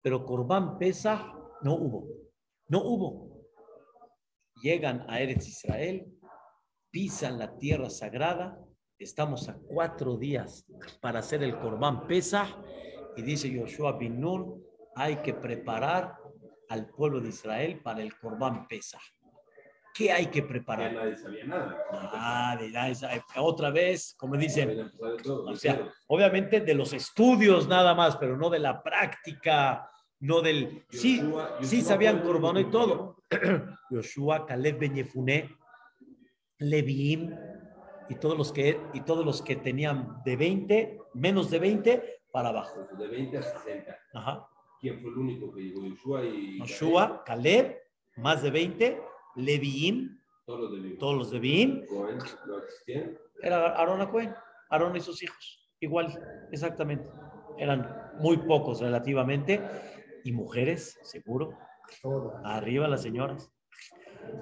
pero 0.00 0.24
Corbán 0.24 0.78
Pesa 0.78 1.32
no 1.62 1.74
hubo. 1.74 2.08
No 2.68 2.82
hubo. 2.82 3.31
Llegan 4.62 5.04
a 5.10 5.18
Eretz 5.18 5.48
Israel, 5.48 6.06
pisan 6.92 7.36
la 7.36 7.58
tierra 7.58 7.90
sagrada, 7.90 8.56
estamos 8.96 9.48
a 9.48 9.56
cuatro 9.56 10.16
días 10.16 10.64
para 11.00 11.18
hacer 11.18 11.42
el 11.42 11.58
Corbán 11.58 12.06
Pesa, 12.06 12.46
y 13.16 13.22
dice 13.22 13.50
Yoshua 13.50 13.98
bin 13.98 14.20
Nun, 14.20 14.62
hay 14.94 15.16
que 15.16 15.34
preparar 15.34 16.14
al 16.68 16.86
pueblo 16.90 17.20
de 17.20 17.30
Israel 17.30 17.80
para 17.82 18.02
el 18.02 18.16
Corbán 18.16 18.68
Pesa. 18.68 19.00
¿Qué 19.94 20.12
hay 20.12 20.26
que 20.26 20.42
preparar? 20.44 20.92
nadie 20.94 21.16
sabía 21.18 21.44
nada. 21.44 21.76
Ah, 21.90 22.56
la- 22.70 22.88
esa- 22.88 23.10
otra 23.38 23.70
vez, 23.70 24.14
como 24.16 24.36
dicen, 24.36 24.90
o 25.26 25.56
sea, 25.56 25.92
obviamente 26.06 26.60
de 26.60 26.74
los 26.74 26.92
estudios 26.92 27.66
nada 27.66 27.94
más, 27.96 28.16
pero 28.16 28.36
no 28.38 28.48
de 28.48 28.60
la 28.60 28.80
práctica, 28.80 29.86
no 30.22 30.40
del... 30.40 30.84
Sí, 30.90 31.20
Yoshua- 31.20 31.58
sí 31.62 31.76
Yoshua 31.78 31.88
sabían 31.88 32.20
corbano 32.22 32.58
y 32.60 32.70
todo. 32.70 33.16
Yoshua, 33.90 34.46
Caleb 34.46 34.78
Ben 34.78 34.94
Yefuné, 34.94 35.50
Leviim 36.58 37.34
y 38.08 38.14
todos 38.16 38.36
los 38.38 38.52
que 38.52 38.80
y 38.94 39.00
todos 39.02 39.24
los 39.24 39.42
que 39.42 39.56
tenían 39.56 40.22
de 40.24 40.36
20, 40.36 40.98
menos 41.14 41.50
de 41.50 41.58
20 41.58 42.20
para 42.30 42.50
abajo. 42.50 42.86
De 42.98 43.08
20 43.08 43.38
a 43.38 43.42
60. 43.42 43.96
Ajá. 44.14 44.48
¿Quién 44.80 45.00
fue 45.00 45.10
el 45.10 45.18
único 45.18 45.52
que 45.52 45.60
llegó? 45.62 45.84
Yoshua 45.86 46.24
y. 46.24 46.58
Yoshua, 46.60 47.22
Caleb, 47.24 47.78
más 48.16 48.42
de 48.42 48.50
20, 48.50 49.00
Leviim, 49.36 50.18
Todos 50.44 50.60
los 50.60 50.72
de 50.72 50.78
Leví. 50.78 50.98
todos 50.98 51.16
los 51.16 51.30
de 51.30 51.36
Leviim, 51.38 51.82
era 53.42 53.68
Aarón 53.76 54.04
Cohen, 54.10 54.34
Aarón 54.70 54.96
y 54.96 55.00
sus 55.00 55.22
hijos, 55.22 55.68
igual, 55.80 56.06
exactamente. 56.50 57.08
Eran 57.58 58.12
muy 58.18 58.38
pocos 58.38 58.80
relativamente, 58.80 59.60
y 60.24 60.32
mujeres, 60.32 60.98
seguro, 61.02 61.56
Todas. 62.00 62.40
arriba 62.44 62.88
las 62.88 63.02
señoras, 63.02 63.50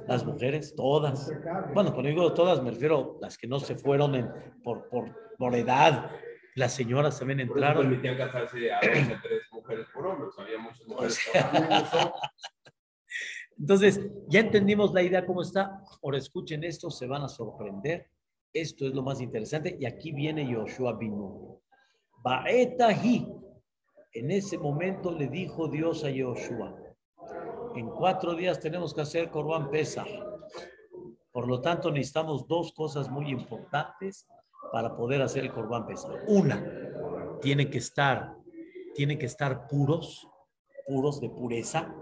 las 0.06 0.24
mujeres, 0.24 0.74
todas. 0.76 1.32
Bueno, 1.74 1.92
cuando 1.92 2.08
digo 2.10 2.32
todas, 2.34 2.62
me 2.62 2.70
refiero 2.70 3.16
a 3.20 3.24
las 3.26 3.38
que 3.38 3.46
no 3.48 3.58
se 3.60 3.74
fueron 3.76 4.14
en- 4.14 4.30
por, 4.62 4.88
por, 4.88 5.10
por 5.38 5.54
edad. 5.54 6.10
Las 6.56 6.74
señoras 6.74 7.18
también 7.18 7.38
Por 7.48 7.58
eso 7.58 7.66
entraron. 7.66 7.88
permitían 7.88 8.16
casarse 8.16 8.72
a 8.72 8.80
12, 8.80 9.18
tres 9.22 9.40
mujeres 9.52 9.86
por 9.94 10.06
hombre. 10.06 10.28
o 10.36 10.40
había 10.42 10.58
muchas 10.58 10.86
mujeres. 10.86 11.18
Entonces, 13.58 14.00
ya 14.28 14.40
entendimos 14.40 14.92
la 14.92 15.02
idea 15.02 15.24
cómo 15.26 15.42
está. 15.42 15.80
Ahora 16.02 16.18
escuchen 16.18 16.64
esto, 16.64 16.90
se 16.90 17.06
van 17.06 17.22
a 17.22 17.28
sorprender. 17.28 18.10
Esto 18.52 18.86
es 18.86 18.94
lo 18.94 19.02
más 19.02 19.20
interesante. 19.20 19.76
Y 19.78 19.86
aquí 19.86 20.12
viene 20.12 20.50
Yoshua 20.50 20.96
Binu. 20.96 21.60
Baetahi. 22.22 23.26
En 24.12 24.30
ese 24.30 24.58
momento 24.58 25.12
le 25.12 25.28
dijo 25.28 25.68
Dios 25.68 26.02
a 26.04 26.10
Yoshua, 26.10 26.74
en 27.76 27.88
cuatro 27.90 28.34
días 28.34 28.58
tenemos 28.58 28.92
que 28.92 29.02
hacer 29.02 29.30
Corban 29.30 29.70
Pesa. 29.70 30.04
Por 31.30 31.46
lo 31.46 31.60
tanto, 31.60 31.92
necesitamos 31.92 32.48
dos 32.48 32.72
cosas 32.72 33.08
muy 33.08 33.30
importantes 33.30 34.26
para 34.72 34.96
poder 34.96 35.22
hacer 35.22 35.44
el 35.44 35.52
Corban 35.52 35.86
Pesa. 35.86 36.08
Una, 36.26 36.60
tienen 37.40 37.70
que 37.70 37.78
estar, 37.78 38.34
tienen 38.96 39.16
que 39.16 39.26
estar 39.26 39.68
puros, 39.68 40.26
puros 40.88 41.20
de 41.20 41.30
pureza. 41.30 41.94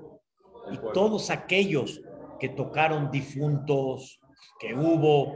Y 0.72 0.78
todos 0.94 1.28
aquellos 1.28 2.00
que 2.40 2.48
tocaron 2.48 3.10
difuntos, 3.10 4.18
que 4.58 4.74
hubo 4.74 5.34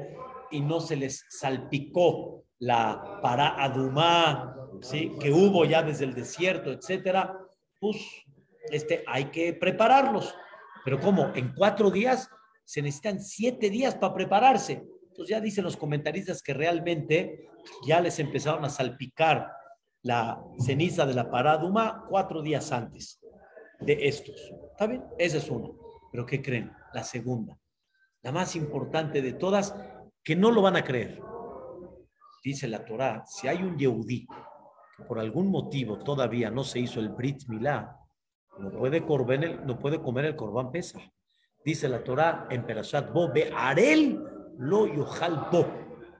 y 0.50 0.60
no 0.60 0.80
se 0.80 0.96
les 0.96 1.26
salpicó 1.28 2.44
la 2.58 3.20
para 3.22 3.62
adumá, 3.62 4.61
¿sí? 4.82 5.12
que 5.20 5.32
hubo 5.32 5.64
ya 5.64 5.82
desde 5.82 6.04
el 6.04 6.14
desierto, 6.14 6.70
etcétera, 6.70 7.38
pues 7.80 7.96
este, 8.70 9.02
hay 9.06 9.26
que 9.26 9.54
prepararlos. 9.54 10.34
Pero 10.84 11.00
¿cómo? 11.00 11.32
En 11.34 11.54
cuatro 11.54 11.90
días 11.90 12.28
se 12.64 12.82
necesitan 12.82 13.20
siete 13.20 13.70
días 13.70 13.94
para 13.94 14.14
prepararse. 14.14 14.84
Entonces 15.08 15.28
ya 15.28 15.40
dicen 15.40 15.64
los 15.64 15.76
comentaristas 15.76 16.42
que 16.42 16.54
realmente 16.54 17.48
ya 17.86 18.00
les 18.00 18.18
empezaron 18.18 18.64
a 18.64 18.70
salpicar 18.70 19.52
la 20.02 20.42
ceniza 20.58 21.06
de 21.06 21.14
la 21.14 21.30
paraduma 21.30 22.04
cuatro 22.08 22.42
días 22.42 22.72
antes 22.72 23.20
de 23.80 24.08
estos. 24.08 24.36
¿Está 24.72 24.86
bien? 24.86 25.04
Esa 25.18 25.38
es 25.38 25.48
una. 25.48 25.68
Pero 26.10 26.26
¿qué 26.26 26.42
creen? 26.42 26.72
La 26.92 27.04
segunda, 27.04 27.58
la 28.22 28.32
más 28.32 28.56
importante 28.56 29.22
de 29.22 29.32
todas, 29.32 29.74
que 30.22 30.36
no 30.36 30.50
lo 30.50 30.62
van 30.62 30.76
a 30.76 30.84
creer. 30.84 31.20
Dice 32.44 32.66
la 32.68 32.84
Torá, 32.84 33.24
si 33.26 33.48
hay 33.48 33.62
un 33.62 33.78
Yehudí 33.78 34.26
por 35.06 35.18
algún 35.18 35.50
motivo 35.50 35.98
todavía 35.98 36.50
no 36.50 36.64
se 36.64 36.80
hizo 36.80 37.00
el 37.00 37.10
Brit 37.10 37.48
Milá, 37.48 37.98
no 38.58 38.70
puede, 38.70 39.04
comer 39.04 39.44
el, 39.44 39.66
no 39.66 39.78
puede 39.78 40.00
comer 40.00 40.26
el 40.26 40.36
Corban 40.36 40.70
Pesa. 40.70 41.00
Dice 41.64 41.88
la 41.88 42.02
Torá 42.02 42.46
en 42.50 42.66
Perashat 42.66 43.12
Bo, 43.12 43.32
Be 43.32 43.50
Arel 43.54 44.22
lo 44.58 44.86
yohal 44.86 45.48
bo. 45.50 45.66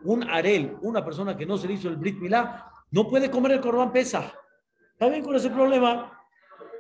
Un 0.05 0.29
Arel, 0.29 0.77
una 0.83 1.05
persona 1.05 1.37
que 1.37 1.47
no 1.47 1.57
se 1.57 1.69
le 1.69 1.75
hizo 1.75 1.89
el 1.89 1.97
Brit 1.97 2.19
Milá, 2.19 2.67
no 2.91 3.09
puede 3.09 3.31
comer 3.31 3.53
el 3.53 3.61
Corban 3.61 3.93
Pesa. 3.93 4.33
¿Está 4.93 5.09
bien 5.09 5.23
con 5.23 5.37
ese 5.37 5.51
problema? 5.51 6.19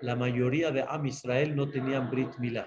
La 0.00 0.16
mayoría 0.16 0.70
de 0.70 0.82
Am 0.82 1.06
Israel 1.06 1.54
no 1.54 1.68
tenían 1.68 2.10
Brit 2.10 2.36
Milá. 2.38 2.66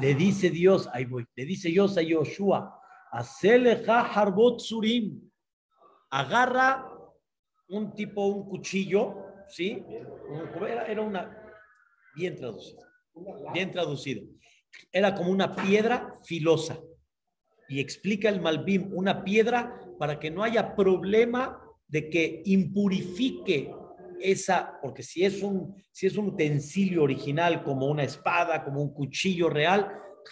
Le 0.00 0.14
dice 0.14 0.50
Dios, 0.50 0.88
ahí 0.92 1.04
voy, 1.04 1.26
le 1.34 1.44
dice 1.44 1.68
Dios 1.68 1.96
a 1.96 2.02
Yoshua, 2.02 2.80
Aceleja 3.12 4.00
harbot 4.00 4.60
surim. 4.60 5.25
Agarra 6.10 6.92
un 7.68 7.94
tipo, 7.94 8.26
un 8.26 8.48
cuchillo, 8.48 9.14
¿sí? 9.48 9.84
Era, 10.88 11.02
una, 11.02 11.36
bien 12.14 12.36
traducido, 12.36 12.82
bien 13.52 13.70
traducido. 13.70 14.22
Era 14.92 15.14
como 15.14 15.30
una 15.30 15.54
piedra 15.54 16.12
filosa. 16.24 16.78
Y 17.68 17.80
explica 17.80 18.28
el 18.28 18.40
Malbim, 18.40 18.92
una 18.92 19.24
piedra 19.24 19.80
para 19.98 20.20
que 20.20 20.30
no 20.30 20.44
haya 20.44 20.76
problema 20.76 21.60
de 21.88 22.08
que 22.08 22.42
impurifique 22.44 23.72
esa, 24.20 24.78
porque 24.80 25.02
si 25.02 25.24
es 25.24 25.42
un, 25.42 25.74
si 25.92 26.06
es 26.06 26.16
un 26.16 26.28
utensilio 26.28 27.02
original 27.02 27.62
como 27.62 27.86
una 27.86 28.04
espada, 28.04 28.64
como 28.64 28.80
un 28.80 28.92
cuchillo 28.92 29.50
real, 29.50 29.90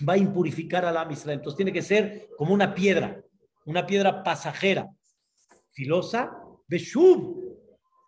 va 0.09 0.15
a 0.15 0.19
impurificar 0.19 0.85
al 0.85 1.13
Israel. 1.13 1.39
Entonces 1.39 1.57
tiene 1.57 1.73
que 1.73 1.83
ser 1.83 2.29
como 2.37 2.55
una 2.55 2.75
piedra, 2.75 3.23
una 3.67 3.87
piedra 3.87 4.23
pasajera, 4.23 4.89
filosa, 5.75 6.33
Beshub. 6.67 7.43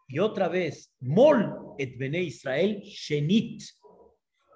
Y 0.08 0.18
otra 0.18 0.48
vez, 0.48 0.94
Mol 1.00 1.74
et 1.78 1.98
Bene 1.98 2.22
Israel 2.22 2.80
Shenit. 2.82 3.62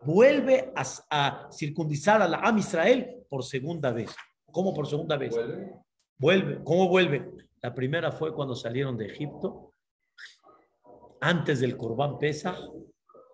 Vuelve 0.02 0.72
a, 0.74 0.84
a 1.10 1.48
circundizar 1.50 2.22
a 2.22 2.28
la 2.28 2.38
Am 2.38 2.58
Israel 2.58 3.24
por 3.28 3.44
segunda 3.44 3.92
vez. 3.92 4.14
¿Cómo 4.50 4.72
por 4.72 4.86
segunda 4.86 5.16
vez? 5.16 5.34
¿Vuelve? 5.34 5.72
Vuelve. 6.18 6.64
¿Cómo 6.64 6.88
vuelve? 6.88 7.30
La 7.62 7.74
primera 7.74 8.10
fue 8.10 8.34
cuando 8.34 8.54
salieron 8.54 8.96
de 8.96 9.06
Egipto. 9.06 9.74
Antes 11.20 11.60
del 11.60 11.76
Corbán 11.76 12.18
Pesa, 12.18 12.56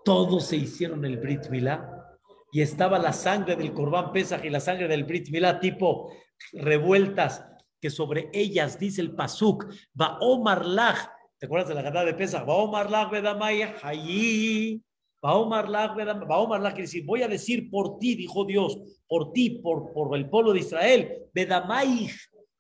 todos 0.05 0.47
se 0.47 0.57
hicieron 0.57 1.05
el 1.05 1.19
Brit 1.19 1.49
Milá 1.49 2.19
y 2.53 2.61
estaba 2.61 2.99
la 2.99 3.13
sangre 3.13 3.57
del 3.57 3.73
Corbán 3.73 4.13
Pesaj 4.13 4.45
y 4.45 4.51
la 4.51 4.61
sangre 4.61 4.89
del 4.89 5.05
Brit 5.05 5.31
Milá, 5.31 5.61
tipo 5.61 6.13
revueltas, 6.53 7.45
sobre 7.91 8.31
ellas 8.33 8.79
dice 8.79 9.01
el 9.01 9.15
Pasuk, 9.15 9.67
va 10.01 10.19
Omar 10.21 10.65
Lach, 10.65 11.09
¿te 11.39 11.47
acuerdas 11.47 11.69
de 11.69 11.75
la 11.75 11.83
cantada 11.83 12.05
de 12.05 12.15
Pesaj? 12.15 12.49
Va 12.49 12.55
Omar 12.55 12.91
Lach 12.91 13.11
Bedamaya, 13.11 13.75
Hayí, 13.83 14.83
va 15.25 15.35
Omar 15.35 15.69
Lach 15.69 15.97
va 15.97 16.39
Omar 16.39 16.61
Lach, 16.61 16.73
quiere 16.73 16.87
decir, 16.87 17.05
voy 17.05 17.23
a 17.23 17.29
decir 17.29 17.71
por 17.71 17.99
ti, 17.99 18.15
dijo 18.15 18.45
Dios, 18.45 18.79
por 19.07 19.33
ti, 19.33 19.61
por, 19.63 19.93
por 19.93 20.17
el 20.17 20.29
pueblo 20.29 20.53
de 20.53 20.61
Israel, 20.61 21.29
Bedamay, 21.33 22.11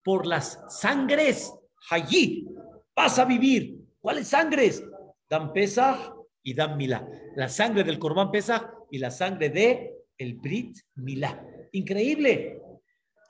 por 0.02 0.26
las 0.26 0.62
sangres, 0.68 1.52
Hayí, 1.90 2.46
vas 2.94 3.18
a 3.18 3.24
vivir. 3.24 3.76
¿Cuáles 4.00 4.28
sangres? 4.28 4.84
Dan 5.28 5.52
Pesaj 5.52 6.12
y 6.42 6.54
Dan 6.54 6.76
Milá. 6.76 7.08
La 7.34 7.48
sangre 7.48 7.84
del 7.84 7.98
Corbán 7.98 8.30
Pesaj 8.30 8.62
y 8.90 8.98
la 8.98 9.10
sangre 9.10 9.50
de 9.50 9.96
el 10.16 10.34
Brit 10.34 10.76
Milá. 10.94 11.44
Increíble. 11.72 12.62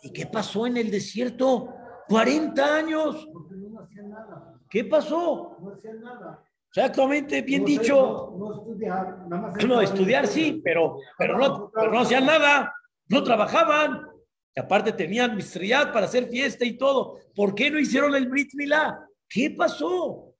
¿Y 0.03 0.13
qué 0.13 0.27
pasó 0.27 0.67
en 0.67 0.77
el 0.77 0.91
desierto? 0.91 1.69
40 2.09 2.77
años. 2.77 3.29
Porque 3.33 3.55
no 3.57 3.81
hacían 3.81 4.11
nada. 4.11 4.61
¿Qué 4.69 4.85
pasó? 4.85 5.57
No 5.61 5.73
hacían 5.73 6.01
nada. 6.01 6.43
Exactamente, 6.69 7.43
bien 7.43 7.63
No, 7.63 7.67
dicho. 7.67 8.37
No, 8.39 8.55
estudiar, 8.55 9.27
nada 9.29 9.43
más. 9.43 9.65
No, 9.65 9.81
estudiar 9.81 10.27
sí, 10.27 10.61
pero, 10.63 10.99
pero, 11.17 11.39
no, 11.39 11.71
pero 11.73 11.91
no 11.91 12.01
hacían 12.01 12.27
nada. 12.27 12.75
No 13.09 13.23
trabajaban. 13.23 14.07
Y 14.55 14.61
aparte 14.61 14.93
tenían 14.93 15.37
mistriat 15.37 15.93
para 15.93 16.07
hacer 16.07 16.29
fiesta 16.29 16.65
y 16.65 16.77
todo. 16.77 17.19
¿Por 17.35 17.55
qué 17.55 17.71
no 17.71 17.79
hicieron 17.79 18.15
el 18.15 18.29
Brit 18.29 18.55
Milá? 18.55 19.07
¿Qué 19.29 19.51
pasó? 19.51 20.35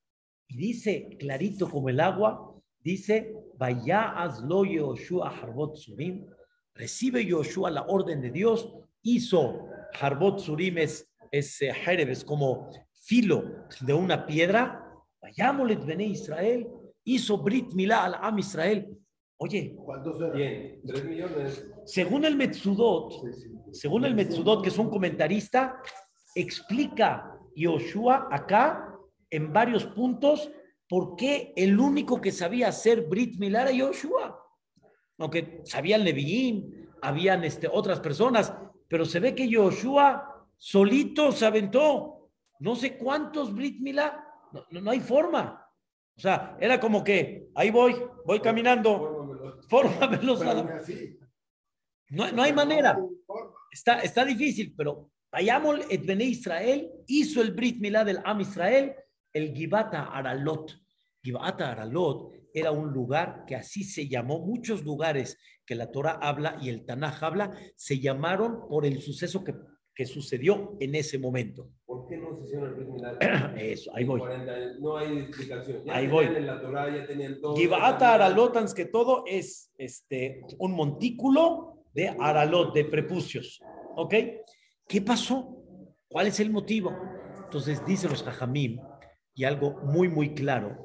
Y 0.47 0.57
dice, 0.57 1.17
clarito 1.19 1.69
como 1.69 1.89
el 1.89 1.99
agua, 1.99 2.55
dice, 2.79 3.35
vaya 3.57 4.11
hazlo 4.11 4.65
Yoshua 4.65 5.29
Harbot 5.29 5.75
Surim. 5.75 6.25
Recibe 6.73 7.25
Yoshua 7.25 7.69
la 7.69 7.83
orden 7.83 8.21
de 8.21 8.31
Dios. 8.31 8.73
Hizo 9.01 9.67
Harbot 9.99 10.39
Surim 10.39 10.77
es, 10.77 11.06
es 11.31 11.57
jereb, 11.57 12.09
es 12.09 12.23
como 12.23 12.69
filo 12.93 13.43
de 13.81 13.93
una 13.93 14.25
piedra. 14.25 14.83
Vayámosle 15.21 15.75
Bene 15.77 16.05
Israel. 16.05 16.67
Hizo 17.03 17.37
Brit 17.37 17.73
Milá 17.73 18.05
al 18.05 18.15
Am 18.15 18.37
Israel. 18.39 18.87
Oye, 19.39 19.75
¿Cuántos 19.75 20.19
eran? 20.19 20.33
Bien, 20.33 20.81
tres 20.85 21.05
millones. 21.05 21.69
según 21.85 22.25
el 22.25 22.35
Metzudot, 22.35 23.11
Sí, 23.11 23.41
sí. 23.41 23.49
según 23.71 24.03
el 24.05 24.15
Metzudot, 24.15 24.63
que 24.63 24.69
es 24.69 24.77
un 24.77 24.89
comentarista, 24.89 25.79
explica 26.33 27.37
Yoshua 27.55 28.27
acá 28.31 28.95
en 29.29 29.53
varios 29.53 29.85
puntos 29.85 30.49
por 30.89 31.15
qué 31.15 31.53
el 31.55 31.79
único 31.79 32.19
que 32.19 32.31
sabía 32.31 32.69
hacer 32.69 33.01
Brit 33.07 33.37
Milá 33.39 33.63
era 33.63 33.71
Yoshua. 33.71 34.43
Aunque 35.19 35.61
sabían 35.65 36.03
Leviín, 36.03 36.89
habían 37.01 37.43
este, 37.43 37.67
otras 37.71 37.99
personas, 37.99 38.53
pero 38.87 39.05
se 39.05 39.19
ve 39.19 39.35
que 39.35 39.47
Yoshua 39.49 40.36
solito 40.57 41.31
se 41.31 41.45
aventó 41.45 42.31
no 42.59 42.75
sé 42.75 42.97
cuántos 42.97 43.53
Brit 43.53 43.79
Milá. 43.81 44.23
No, 44.51 44.65
no- 44.71 44.81
no 44.81 44.91
hay 44.91 44.99
forma. 44.99 45.63
O 46.15 46.19
sea, 46.19 46.57
era 46.59 46.79
como 46.79 47.03
que 47.03 47.49
ahí 47.53 47.69
voy, 47.69 47.95
voy 48.25 48.39
caminando, 48.39 48.97
Fórmamelo. 49.69 50.37
fórmamelos 50.37 50.97
no, 52.09 52.31
no 52.31 52.41
hay 52.41 52.53
manera. 52.53 52.97
Está, 53.71 53.99
está 53.99 54.25
difícil, 54.25 54.73
pero 54.75 55.11
Vayamol 55.31 55.83
et 55.89 56.05
Bene 56.05 56.23
Israel 56.23 56.89
hizo 57.07 57.41
el 57.41 57.51
Brit 57.51 57.79
Milá 57.79 58.03
del 58.03 58.19
Am 58.23 58.39
Israel, 58.41 58.95
el 59.33 59.53
Gibata 59.53 60.05
Aralot. 60.05 60.71
Gibata 61.21 61.71
Aralot 61.71 62.31
era 62.53 62.71
un 62.71 62.91
lugar 62.93 63.43
que 63.45 63.55
así 63.55 63.83
se 63.83 64.07
llamó, 64.07 64.39
muchos 64.39 64.83
lugares 64.83 65.37
que 65.65 65.75
la 65.75 65.91
Torah 65.91 66.17
habla 66.21 66.57
y 66.61 66.69
el 66.69 66.85
Tanaj 66.85 67.23
habla, 67.23 67.51
se 67.75 67.99
llamaron 67.99 68.67
por 68.69 68.85
el 68.85 69.01
suceso 69.01 69.43
que, 69.43 69.53
que 69.97 70.05
sucedió 70.05 70.77
en 70.79 70.93
ese 70.93 71.17
momento. 71.17 71.71
¿Por 71.83 72.05
qué 72.05 72.17
no 72.17 72.37
se 72.37 72.43
hicieron 72.43 72.69
el 72.69 72.75
Brit 72.75 72.87
Milá? 72.87 73.53
Eso, 73.57 73.89
ahí 73.95 74.03
voy. 74.05 74.19
40 74.19 74.51
años, 74.51 74.79
No 74.79 74.95
hay 74.95 75.17
explicación. 75.17 75.83
Ya 75.83 75.95
Ahí 75.95 76.07
voy. 76.07 76.25
En 76.25 76.45
la 76.45 76.61
Torah 76.61 76.95
ya 76.95 77.07
tenían 77.07 77.41
todo. 77.41 77.55
Gibata 77.55 78.13
Aralot, 78.13 78.55
antes 78.55 78.75
que 78.75 78.85
todo, 78.85 79.23
es 79.25 79.73
este, 79.79 80.41
un 80.59 80.73
montículo 80.73 81.83
de 81.95 82.15
Aralot, 82.19 82.75
de 82.75 82.85
prepucios. 82.85 83.59
¿Ok? 83.95 84.13
¿Qué 84.87 85.01
pasó? 85.01 85.63
¿Cuál 86.07 86.27
es 86.27 86.39
el 86.39 86.51
motivo? 86.51 86.95
Entonces, 87.45 87.83
dicen 87.83 88.11
los 88.11 88.21
Jajamim, 88.21 88.79
y 89.33 89.45
algo 89.45 89.79
muy, 89.83 90.09
muy 90.09 90.35
claro. 90.35 90.77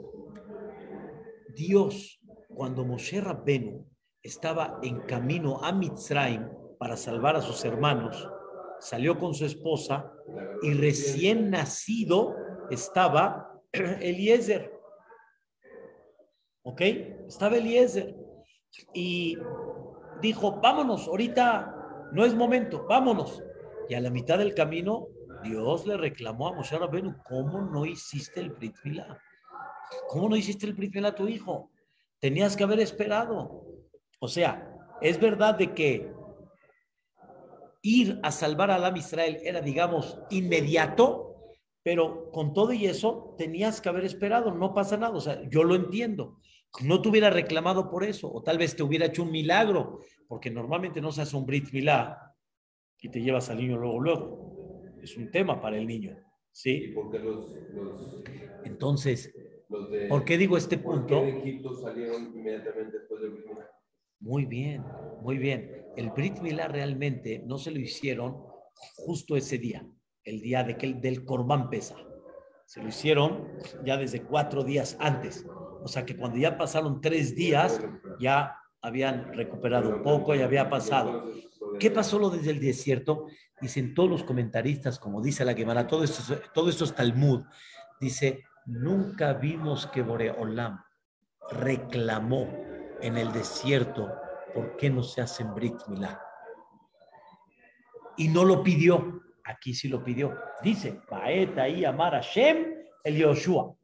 Dios, 1.55 2.19
cuando 2.49 2.83
Moshe 2.87 3.21
Rabbenu 3.21 3.87
estaba 4.23 4.79
en 4.83 5.01
camino 5.01 5.63
a 5.63 5.71
Mitzrayim 5.71 6.49
para 6.79 6.97
salvar 6.97 7.37
a 7.37 7.43
sus 7.43 7.63
hermanos, 7.67 8.27
salió 8.83 9.17
con 9.17 9.33
su 9.33 9.47
esposa 9.47 10.13
y 10.61 10.75
recién 10.75 11.51
nacido 11.51 12.35
estaba 12.69 13.61
Eliezer. 13.73 14.73
¿Ok? 16.63 16.81
Estaba 17.29 17.57
Eliezer. 17.57 18.17
Y 18.93 19.39
dijo, 20.21 20.61
vámonos, 20.61 21.07
ahorita 21.07 22.09
no 22.13 22.25
es 22.25 22.35
momento, 22.35 22.85
vámonos. 22.89 23.41
Y 23.89 23.95
a 23.95 24.01
la 24.01 24.11
mitad 24.11 24.39
del 24.39 24.55
camino, 24.55 25.07
Dios 25.45 25.87
le 25.87 25.97
reclamó 25.97 26.49
a 26.49 26.53
Moshe 26.53 26.77
Rabenu, 26.77 27.15
¿cómo 27.23 27.61
no 27.61 27.87
hiciste 27.87 28.41
el 28.41 28.51
Brit 28.51 28.75
Milá? 28.85 29.21
¿Cómo 30.09 30.29
no 30.29 30.37
hiciste 30.37 30.67
el 30.67 30.75
Brit 30.75 30.97
a 31.05 31.15
tu 31.15 31.29
hijo? 31.29 31.71
Tenías 32.19 32.57
que 32.57 32.65
haber 32.65 32.81
esperado. 32.81 33.65
O 34.19 34.27
sea, 34.27 34.77
es 35.01 35.21
verdad 35.21 35.55
de 35.55 35.73
que 35.73 36.13
ir 37.83 38.21
a 38.23 38.31
salvar 38.31 38.71
a 38.71 38.77
Alam 38.77 38.97
Israel 38.97 39.39
era, 39.43 39.61
digamos, 39.61 40.19
inmediato, 40.31 41.37
pero 41.83 42.31
con 42.31 42.55
todo 42.55 42.73
y 42.73 42.87
eso 42.87 43.35
tenías 43.37 43.81
que 43.81 43.89
haber 43.89 44.05
esperado, 44.05 44.53
no 44.53 44.73
pasa 44.73 44.97
nada, 44.97 45.17
o 45.17 45.21
sea, 45.21 45.43
yo 45.51 45.65
lo 45.65 45.75
entiendo. 45.75 46.39
No 46.83 47.03
te 47.03 47.09
hubiera 47.11 47.29
reclamado 47.29 47.91
por 47.91 48.05
eso, 48.05 48.33
o 48.33 48.43
tal 48.43 48.57
vez 48.57 48.75
te 48.77 48.83
hubiera 48.83 49.07
hecho 49.07 49.25
un 49.25 49.33
milagro, 49.33 50.01
porque 50.27 50.51
normalmente 50.51 51.01
no 51.01 51.13
se 51.13 51.23
hace 51.23 51.37
un 51.37 51.45
Brit 51.45 51.71
Milá 51.73 52.35
y 53.01 53.09
te 53.11 53.21
llevas 53.21 53.51
al 53.51 53.59
niño 53.59 53.77
luego, 53.77 54.01
luego. 54.01 54.83
Es 55.03 55.17
un 55.17 55.31
tema 55.31 55.61
para 55.61 55.77
el 55.77 55.87
niño, 55.87 56.13
¿Y 56.13 56.23
¿sí? 56.53 56.93
por 56.95 57.11
qué 57.11 57.19
los, 57.19 57.53
los, 57.75 58.23
Entonces, 58.65 59.35
los 59.69 59.91
de, 59.91 60.07
¿por 60.07 60.25
qué 60.25 60.39
digo 60.39 60.57
este 60.57 60.79
¿por 60.79 60.99
punto? 61.01 61.21
qué 61.21 61.33
de 61.33 61.39
Egipto 61.41 61.75
salieron 61.75 62.33
inmediatamente 62.35 62.99
después 63.01 63.21
del 63.21 63.31
Brit 63.33 63.47
Milá? 63.49 63.69
Muy 64.23 64.47
bien, 64.47 64.85
muy 65.21 65.37
bien. 65.37 65.85
El 65.97 66.11
Brit 66.11 66.39
Milá 66.39 66.69
realmente 66.69 67.43
no 67.45 67.59
se 67.59 67.73
lo 67.73 67.81
hicieron 67.81 68.37
justo 68.95 69.37
ese 69.37 69.59
día, 69.59 69.85
el 70.23 70.41
día 70.41 70.63
de 70.63 70.77
que, 70.77 70.95
del 70.95 71.25
Corbán 71.25 71.69
Pesa. 71.69 71.97
Se 72.65 72.81
lo 72.81 72.89
hicieron 72.89 73.49
ya 73.85 73.97
desde 73.97 74.23
cuatro 74.23 74.63
días 74.63 74.97
antes. 75.01 75.45
O 75.83 75.89
sea 75.89 76.07
que 76.07 76.17
cuando 76.17 76.39
ya 76.39 76.57
pasaron 76.57 77.01
tres 77.01 77.35
días, 77.35 77.81
ya 78.21 78.57
habían 78.81 79.33
recuperado 79.35 79.91
un 79.97 80.03
poco 80.05 80.37
y 80.37 80.41
había 80.41 80.71
pasado. 80.71 81.25
¿Qué 81.81 81.91
pasó 81.91 82.21
lo 82.21 82.31
desde 82.31 82.53
el 82.53 82.61
desierto? 82.61 83.27
Dicen 83.61 83.93
todos 83.93 84.09
los 84.09 84.23
comentaristas, 84.23 85.01
como 85.01 85.21
dice 85.21 85.45
la 85.45 85.55
Gemara, 85.55 85.89
todo 85.89 86.05
esto, 86.05 86.33
es- 86.33 86.53
todo 86.53 86.71
esto 86.71 86.85
es 86.85 86.95
Talmud. 86.95 87.43
Dice, 88.01 88.45
nunca 88.67 89.33
vimos 89.35 89.89
que 89.89 90.03
Boreolam 90.03 90.79
reclamó 91.51 92.49
en 93.03 93.19
el 93.19 93.33
desierto 93.33 94.11
por 94.55 94.77
qué 94.77 94.91
no 94.91 95.03
se 95.03 95.21
hacen 95.21 95.55
Brit 95.55 95.77
Milá. 95.89 96.21
Y 98.17 98.29
no 98.29 98.45
lo 98.45 98.63
pidió. 98.63 99.21
Aquí 99.45 99.75
sí 99.75 99.89
lo 99.89 100.05
pidió. 100.05 100.39
Dice, 100.63 101.01
Paeta 101.09 101.69
y 101.69 101.85
Amar 101.85 102.13
Hashem 102.13 102.83
el 103.05 103.17
Yoshua. 103.17 103.75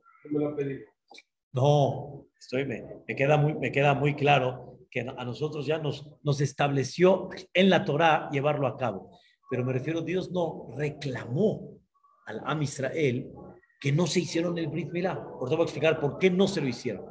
No, 1.53 2.27
estoy, 2.39 2.65
me, 2.67 2.85
me 3.07 3.17
queda 3.17 3.37
muy, 3.37 3.55
me 3.55 3.73
queda 3.73 3.95
muy 3.95 4.15
claro 4.15 4.79
que 4.91 5.01
a 5.01 5.25
nosotros 5.25 5.67
ya 5.67 5.79
nos, 5.79 6.09
nos 6.23 6.41
estableció 6.41 7.29
en 7.53 7.71
la 7.71 7.85
Torá 7.85 8.29
llevarlo 8.31 8.67
a 8.67 8.77
cabo. 8.77 9.19
Pero 9.51 9.65
me 9.65 9.73
refiero, 9.73 10.03
Dios 10.03 10.31
no 10.31 10.69
reclamó 10.77 11.79
al 12.27 12.43
Am 12.45 12.63
Israel 12.63 13.33
que 13.81 13.93
no 13.93 14.07
se 14.07 14.21
hicieron 14.21 14.59
el 14.59 14.69
Brit 14.69 14.91
Milá. 14.91 15.15
Por 15.15 15.49
eso 15.49 15.57
voy 15.57 15.65
a 15.65 15.65
explicar 15.65 16.01
por 16.01 16.19
qué 16.19 16.31
no 16.31 16.49
se 16.49 16.61
lo 16.61 16.69
hicieron. 16.69 17.05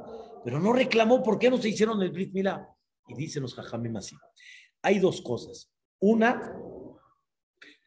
Pero 0.44 0.60
no 0.60 0.72
reclamó 0.72 1.22
por 1.22 1.38
qué 1.38 1.50
no 1.50 1.58
se 1.58 1.68
hicieron 1.68 2.00
el 2.02 2.10
Brit 2.10 2.32
Milá. 2.32 2.68
Y 3.06 3.14
dicen 3.14 3.42
los 3.42 3.54
Jajamim 3.54 3.96
así. 3.96 4.16
Hay 4.82 4.98
dos 4.98 5.20
cosas. 5.22 5.72
Una, 6.00 6.54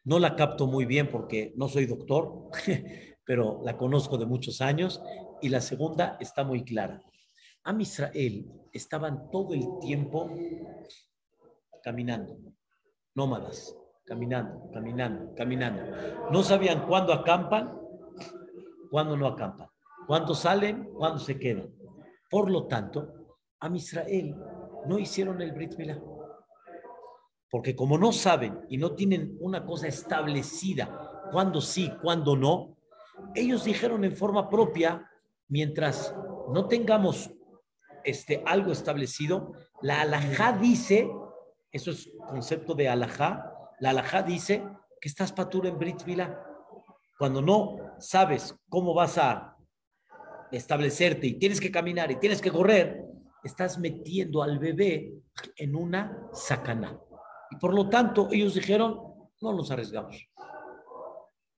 no 0.04 0.18
la 0.18 0.36
capto 0.36 0.66
muy 0.66 0.84
bien 0.84 1.10
porque 1.10 1.52
no 1.56 1.68
soy 1.68 1.86
doctor, 1.86 2.50
pero 3.24 3.60
la 3.64 3.76
conozco 3.76 4.18
de 4.18 4.26
muchos 4.26 4.60
años. 4.60 5.02
Y 5.40 5.48
la 5.48 5.60
segunda 5.60 6.16
está 6.20 6.44
muy 6.44 6.64
clara. 6.64 7.02
Am 7.64 7.80
Israel 7.80 8.50
estaban 8.72 9.30
todo 9.30 9.54
el 9.54 9.64
tiempo 9.80 10.30
caminando, 11.82 12.36
nómadas, 13.14 13.76
caminando, 14.04 14.70
caminando, 14.72 15.34
caminando. 15.34 15.82
No 16.30 16.42
sabían 16.42 16.86
cuándo 16.86 17.12
acampan, 17.12 17.78
cuándo 18.90 19.16
no 19.16 19.26
acampan, 19.26 19.68
cuándo 20.06 20.34
salen, 20.34 20.84
cuándo 20.94 21.18
se 21.18 21.38
quedan. 21.38 21.72
Por 22.32 22.50
lo 22.50 22.66
tanto, 22.66 23.12
Am 23.60 23.76
Israel 23.76 24.34
no 24.86 24.98
hicieron 24.98 25.42
el 25.42 25.52
Brit 25.52 25.76
Milá. 25.76 26.00
Porque 27.50 27.76
como 27.76 27.98
no 27.98 28.10
saben 28.10 28.64
y 28.70 28.78
no 28.78 28.94
tienen 28.94 29.36
una 29.38 29.66
cosa 29.66 29.86
establecida, 29.86 31.28
cuándo 31.30 31.60
sí, 31.60 31.92
cuándo 32.00 32.34
no, 32.34 32.78
ellos 33.34 33.64
dijeron 33.64 34.02
en 34.06 34.16
forma 34.16 34.48
propia, 34.48 35.10
mientras 35.48 36.16
no 36.50 36.68
tengamos 36.68 37.30
este, 38.02 38.42
algo 38.46 38.72
establecido, 38.72 39.52
la 39.82 40.00
alajá 40.00 40.52
dice, 40.52 41.10
eso 41.70 41.90
es 41.90 42.10
concepto 42.26 42.74
de 42.74 42.88
alajá, 42.88 43.52
la 43.78 43.90
alajá 43.90 44.22
dice 44.22 44.64
que 45.02 45.10
estás 45.10 45.32
patura 45.32 45.68
en 45.68 45.78
Brit 45.78 46.02
Milá. 46.06 46.42
Cuando 47.18 47.42
no 47.42 47.76
sabes 47.98 48.56
cómo 48.70 48.94
vas 48.94 49.18
a 49.18 49.51
establecerte 50.52 51.26
y 51.26 51.34
tienes 51.34 51.60
que 51.60 51.70
caminar 51.70 52.10
y 52.10 52.16
tienes 52.16 52.40
que 52.40 52.50
correr, 52.50 53.04
estás 53.42 53.78
metiendo 53.78 54.42
al 54.42 54.58
bebé 54.58 55.14
en 55.56 55.74
una 55.74 56.28
sacana. 56.32 57.00
Y 57.50 57.56
por 57.56 57.74
lo 57.74 57.88
tanto, 57.88 58.28
ellos 58.30 58.54
dijeron, 58.54 59.00
no 59.40 59.52
nos 59.52 59.70
arriesgamos. 59.70 60.28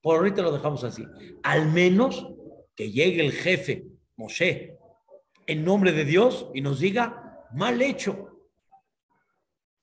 Por 0.00 0.16
ahorita 0.16 0.42
lo 0.42 0.52
dejamos 0.52 0.84
así. 0.84 1.04
Al 1.42 1.70
menos 1.70 2.26
que 2.74 2.90
llegue 2.90 3.24
el 3.24 3.32
jefe, 3.32 3.86
Moshe, 4.16 4.76
en 5.46 5.64
nombre 5.64 5.92
de 5.92 6.04
Dios 6.04 6.50
y 6.54 6.60
nos 6.60 6.80
diga, 6.80 7.46
mal 7.52 7.80
hecho. 7.82 8.40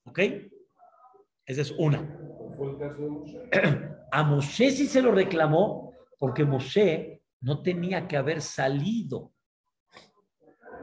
¿Ok? 0.06 0.20
Esa 1.46 1.62
es 1.62 1.72
una. 1.72 2.18
A 4.12 4.24
Moshe 4.24 4.72
sí 4.72 4.88
se 4.88 5.02
lo 5.02 5.12
reclamó 5.12 5.94
porque 6.20 6.44
Moshe 6.44 7.21
no 7.42 7.62
tenía 7.62 8.08
que 8.08 8.18
haber 8.18 8.42
salido. 8.42 9.34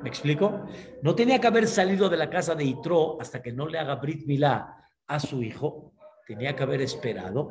¿Me 0.02 0.08
explico? 0.08 0.66
No 1.02 1.14
tenía 1.14 1.40
que 1.40 1.46
haber 1.46 1.66
salido 1.66 2.08
de 2.08 2.16
la 2.16 2.30
casa 2.30 2.54
de 2.54 2.64
Itro 2.64 3.20
hasta 3.20 3.42
que 3.42 3.52
no 3.52 3.66
le 3.66 3.78
haga 3.78 3.96
Brit 3.96 4.26
Milá 4.26 4.76
a 5.06 5.20
su 5.20 5.42
hijo. 5.42 5.92
Tenía 6.26 6.54
que 6.54 6.62
haber 6.62 6.82
esperado 6.82 7.48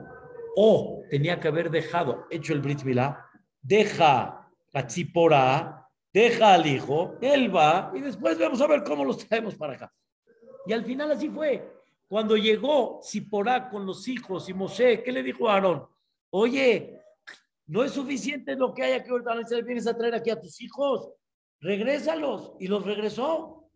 o 0.56 1.04
tenía 1.10 1.40
que 1.40 1.48
haber 1.48 1.70
dejado, 1.70 2.26
hecho 2.30 2.54
el 2.54 2.62
Brit 2.62 2.84
Milá, 2.84 3.26
deja 3.62 4.50
a 4.74 4.88
Tzipora, 4.88 5.88
deja 6.12 6.54
al 6.54 6.66
hijo, 6.66 7.16
él 7.22 7.56
va 7.56 7.92
y 7.94 8.02
después 8.02 8.40
vamos 8.40 8.62
a 8.62 8.68
ver 8.68 8.84
cómo 8.84 9.06
los 9.06 9.18
traemos 9.28 9.56
para 9.56 9.74
acá. 9.74 9.94
Y 10.66 10.74
al 10.74 10.84
final 10.84 11.12
así 11.12 11.30
fue. 11.30 11.74
Cuando 12.08 12.38
llegó 12.38 13.02
Ziporá 13.04 13.70
con 13.70 13.86
los 13.86 14.08
hijos 14.08 14.48
y 14.50 14.54
Moshe, 14.54 15.04
¿qué 15.04 15.12
le 15.12 15.22
dijo 15.22 15.48
a 15.48 15.56
Aarón? 15.56 15.86
Oye, 16.30 17.02
no 17.68 17.84
es 17.84 17.92
suficiente 17.92 18.56
lo 18.56 18.74
que 18.74 18.84
hay 18.84 18.94
aquí 18.94 19.10
ahorita, 19.10 19.36
no 19.36 19.64
vienes 19.64 19.88
a 19.88 19.98
traer 19.98 20.16
aquí 20.16 20.30
a 20.30 20.40
tus 20.40 20.62
hijos, 20.62 21.12
regrésalos. 21.60 22.54
Y 22.60 22.68
los 22.68 22.86
regresó. 22.86 23.70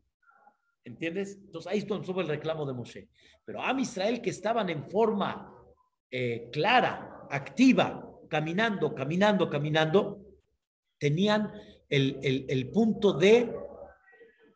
¿Entiendes? 0.84 1.38
Entonces 1.44 1.72
ahí 1.72 1.80
estuvo 1.80 2.22
el 2.22 2.28
reclamo 2.28 2.66
de 2.66 2.74
Moshe. 2.74 3.10
Pero 3.46 3.62
a 3.62 3.80
Israel 3.80 4.22
que 4.22 4.30
estaban 4.30 4.70
en 4.70 4.90
forma 4.90 5.54
eh, 6.10 6.50
clara, 6.52 7.28
activa, 7.30 8.10
caminando, 8.30 8.96
caminando, 8.96 9.50
caminando, 9.50 10.26
tenían 10.98 11.52
el, 11.90 12.20
el, 12.24 12.46
el 12.48 12.70
punto 12.72 13.14
de 13.14 13.54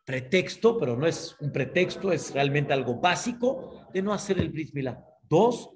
pretexto, 0.04 0.78
pero 0.78 0.96
no 0.96 1.06
es 1.06 1.36
un 1.40 1.52
pretexto, 1.52 2.10
es 2.10 2.32
realmente 2.32 2.72
algo 2.72 2.94
básico 3.00 3.88
de 3.92 4.02
no 4.02 4.12
hacer 4.12 4.38
el 4.38 4.50
Brit 4.50 4.72
Milá. 4.72 5.04
Dos, 5.28 5.70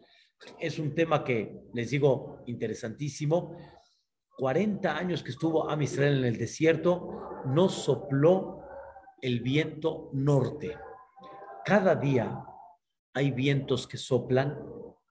es 0.58 0.78
un 0.78 0.94
tema 0.94 1.24
que 1.24 1.62
les 1.72 1.90
digo 1.90 2.42
interesantísimo. 2.46 3.56
40 4.38 4.96
años 4.96 5.22
que 5.22 5.30
estuvo 5.30 5.68
Am 5.68 5.82
Israel 5.82 6.18
en 6.18 6.24
el 6.24 6.38
desierto, 6.38 7.42
no 7.46 7.68
sopló 7.68 8.62
el 9.20 9.40
viento 9.40 10.10
norte. 10.12 10.76
Cada 11.64 11.94
día 11.94 12.42
hay 13.12 13.30
vientos 13.32 13.86
que 13.86 13.98
soplan 13.98 14.58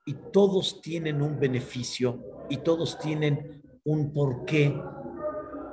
y 0.05 0.15
todos 0.31 0.81
tienen 0.81 1.21
un 1.21 1.39
beneficio 1.39 2.45
y 2.49 2.57
todos 2.57 2.97
tienen 2.97 3.61
un 3.85 4.11
porqué. 4.11 4.75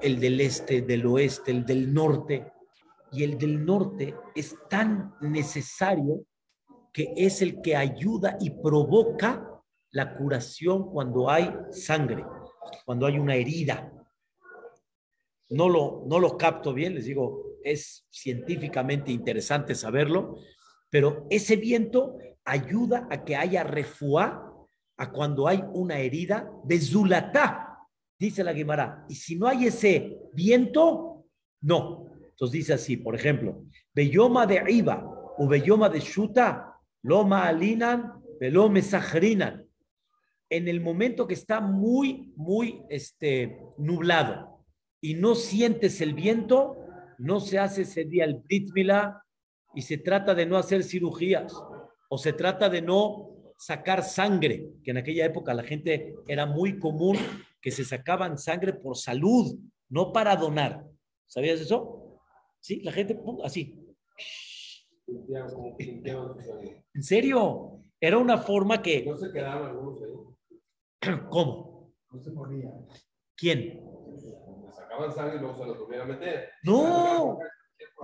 El 0.03 0.21
del 0.21 0.41
este, 0.43 0.83
del 0.83 1.07
oeste, 1.07 1.51
el 1.51 1.65
del 1.65 1.95
norte. 1.95 2.53
Y 3.13 3.23
el 3.23 3.39
del 3.39 3.65
norte 3.65 4.15
es 4.35 4.55
tan 4.69 5.15
necesario 5.23 6.27
que 6.97 7.13
es 7.15 7.43
el 7.43 7.61
que 7.61 7.77
ayuda 7.77 8.39
y 8.41 8.49
provoca 8.49 9.63
la 9.91 10.17
curación 10.17 10.91
cuando 10.91 11.29
hay 11.29 11.55
sangre, 11.71 12.25
cuando 12.87 13.05
hay 13.05 13.19
una 13.19 13.35
herida. 13.35 13.93
No 15.51 15.69
lo, 15.69 16.05
no 16.07 16.19
lo 16.19 16.39
capto 16.39 16.73
bien, 16.73 16.95
les 16.95 17.05
digo, 17.05 17.59
es 17.63 18.07
científicamente 18.11 19.13
interesante 19.13 19.75
saberlo, 19.75 20.39
pero 20.89 21.27
ese 21.29 21.57
viento 21.57 22.17
ayuda 22.47 23.07
a 23.11 23.27
que 23.27 23.37
haya 23.37 23.63
refuá 23.63 24.51
a 24.97 25.13
cuando 25.13 25.49
hay 25.49 25.63
una 25.75 25.99
herida 25.99 26.51
de 26.65 26.81
zulatá, 26.81 27.77
dice 28.19 28.43
la 28.43 28.55
Guimara. 28.55 29.05
Y 29.11 29.17
si 29.17 29.37
no 29.37 29.49
hay 29.49 29.67
ese 29.67 30.17
viento, 30.33 31.27
no. 31.61 32.07
Entonces 32.31 32.53
dice 32.53 32.73
así, 32.73 32.97
por 32.97 33.15
ejemplo, 33.15 33.67
Beyoma 33.93 34.47
de 34.47 34.65
Iba 34.67 35.35
o 35.37 35.47
Beyoma 35.47 35.91
de 35.91 36.01
Shuta, 36.01 36.73
Loma 37.07 37.47
Alinan, 37.47 38.21
Velome 38.41 38.83
Sajrinan. 38.83 39.65
En 40.51 40.67
el 40.67 40.81
momento 40.81 41.29
que 41.29 41.35
está 41.35 41.61
muy, 41.61 42.33
muy 42.35 42.83
este, 42.91 43.61
nublado 43.79 44.65
y 45.01 45.15
no 45.15 45.37
sientes 45.37 46.01
el 46.01 46.15
viento, 46.15 46.77
no 47.19 47.39
se 47.39 47.61
hace 47.61 47.83
ese 47.83 48.07
día 48.07 48.25
el 48.25 48.43
Brit 48.43 48.71
y 49.75 49.83
se 49.83 49.99
trata 49.99 50.35
de 50.35 50.47
no 50.47 50.57
hacer 50.57 50.83
cirugías 50.83 51.55
o 52.09 52.19
se 52.19 52.33
trata 52.33 52.69
de 52.69 52.83
no 52.83 53.31
sacar 53.57 54.03
sangre, 54.03 54.67
que 54.83 54.91
en 54.91 54.97
aquella 54.97 55.27
época 55.27 55.55
la 55.55 55.63
gente 55.63 56.13
era 56.27 56.45
muy 56.45 56.81
común 56.81 57.17
que 57.61 57.71
se 57.71 57.85
sacaban 57.85 58.37
sangre 58.37 58.73
por 58.73 58.97
salud, 58.97 59.57
no 59.89 60.13
para 60.13 60.35
donar. 60.35 60.85
¿Sabías 61.27 61.61
eso? 61.61 62.21
Sí, 62.59 62.81
la 62.81 62.91
gente 62.91 63.17
así. 63.45 63.79
¿En 66.95 67.03
serio? 67.03 67.81
Era 68.01 68.19
una 68.19 68.39
forma 68.39 68.83
que... 68.83 69.05
No 69.05 69.17
se 69.17 69.33
quedaban 69.33 69.71
algunos 69.71 70.03
ahí. 70.03 71.17
¿Cómo? 71.31 71.93
No 72.11 72.21
se 72.21 72.31
moría. 72.33 72.71
¿Quién? 73.37 73.81
Le 74.65 74.73
sacaban 74.73 75.13
sangre 75.13 75.37
y 75.37 75.41
luego 75.41 75.57
se 75.57 75.65
lo 75.67 76.03
a 76.03 76.07
meter. 76.07 76.49
No, 76.65 77.39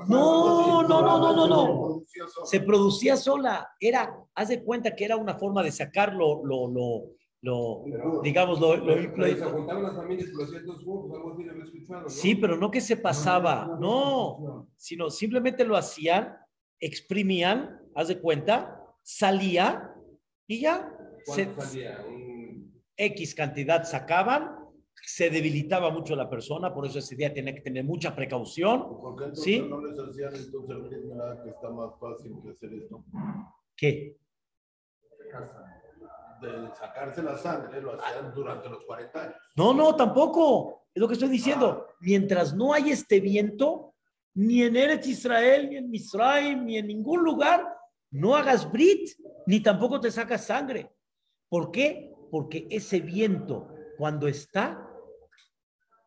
no, 0.08 0.82
no, 0.82 1.02
no, 1.02 1.34
no, 1.34 1.46
no. 1.48 2.02
Se 2.44 2.60
producía 2.60 3.16
sola. 3.16 3.70
Era, 3.80 4.14
haz 4.34 4.48
de 4.48 4.62
cuenta 4.62 4.94
que 4.94 5.04
era 5.04 5.16
una 5.16 5.34
forma 5.34 5.62
de 5.62 5.72
sacarlo, 5.72 6.42
lo, 6.44 6.68
lo, 6.68 7.04
lo, 7.42 8.22
digamos, 8.22 8.60
lo. 8.60 8.76
Sí, 12.08 12.34
pero 12.36 12.56
no 12.56 12.70
que 12.70 12.80
se 12.80 12.96
pasaba, 12.96 13.66
No, 13.66 13.78
no, 13.78 13.80
no, 13.80 14.38
no. 14.40 14.68
sino 14.76 15.10
simplemente 15.10 15.64
lo 15.64 15.76
hacían, 15.76 16.36
exprimían, 16.82 17.80
haz 17.94 18.08
de 18.08 18.18
cuenta, 18.20 18.84
salía 19.02 19.94
y 20.46 20.60
ya, 20.60 20.92
se, 21.24 21.46
¿Cuánto 21.46 21.62
salía? 21.62 22.04
Un- 22.06 22.82
X 22.96 23.34
cantidad 23.34 23.84
sacaban, 23.84 24.56
se 25.04 25.30
debilitaba 25.30 25.90
mucho 25.90 26.14
la 26.14 26.28
persona, 26.28 26.74
por 26.74 26.86
eso 26.86 26.98
ese 26.98 27.16
día 27.16 27.32
tenía 27.32 27.54
que 27.54 27.60
tener 27.60 27.84
mucha 27.84 28.14
precaución. 28.14 29.00
¿Por 29.00 29.16
qué 29.16 29.24
entonces 29.24 29.44
¿Sí? 29.44 29.60
no 29.62 29.80
les 29.84 29.98
hacían 29.98 30.34
entonces 30.34 30.76
ritmo 30.90 31.42
que 31.42 31.50
está 31.50 31.70
más 31.70 31.92
fácil 31.98 32.32
que 32.42 32.50
hacer 32.50 32.72
esto? 32.74 33.04
¿Qué? 33.76 34.18
De 36.40 36.74
sacarse 36.74 37.22
la 37.22 37.36
sangre 37.38 37.80
lo 37.80 37.94
hacían 37.94 38.34
durante 38.34 38.68
los 38.68 38.84
40 38.84 39.22
años. 39.22 39.36
No, 39.56 39.72
no, 39.72 39.94
tampoco. 39.94 40.86
Es 40.94 41.00
lo 41.00 41.06
que 41.08 41.14
estoy 41.14 41.28
diciendo. 41.28 41.86
Mientras 42.00 42.52
no 42.54 42.72
hay 42.72 42.90
este 42.90 43.20
viento, 43.20 43.91
ni 44.34 44.62
en 44.62 44.76
Eretz 44.76 45.06
Israel, 45.06 45.68
ni 45.68 45.76
en 45.76 45.90
Misraim, 45.90 46.64
ni 46.64 46.78
en 46.78 46.86
ningún 46.86 47.22
lugar, 47.22 47.66
no 48.10 48.36
hagas 48.36 48.70
brit, 48.70 49.10
ni 49.46 49.60
tampoco 49.60 50.00
te 50.00 50.10
sacas 50.10 50.46
sangre. 50.46 50.90
¿Por 51.48 51.70
qué? 51.70 52.12
Porque 52.30 52.66
ese 52.70 53.00
viento, 53.00 53.68
cuando 53.98 54.28
está, 54.28 54.88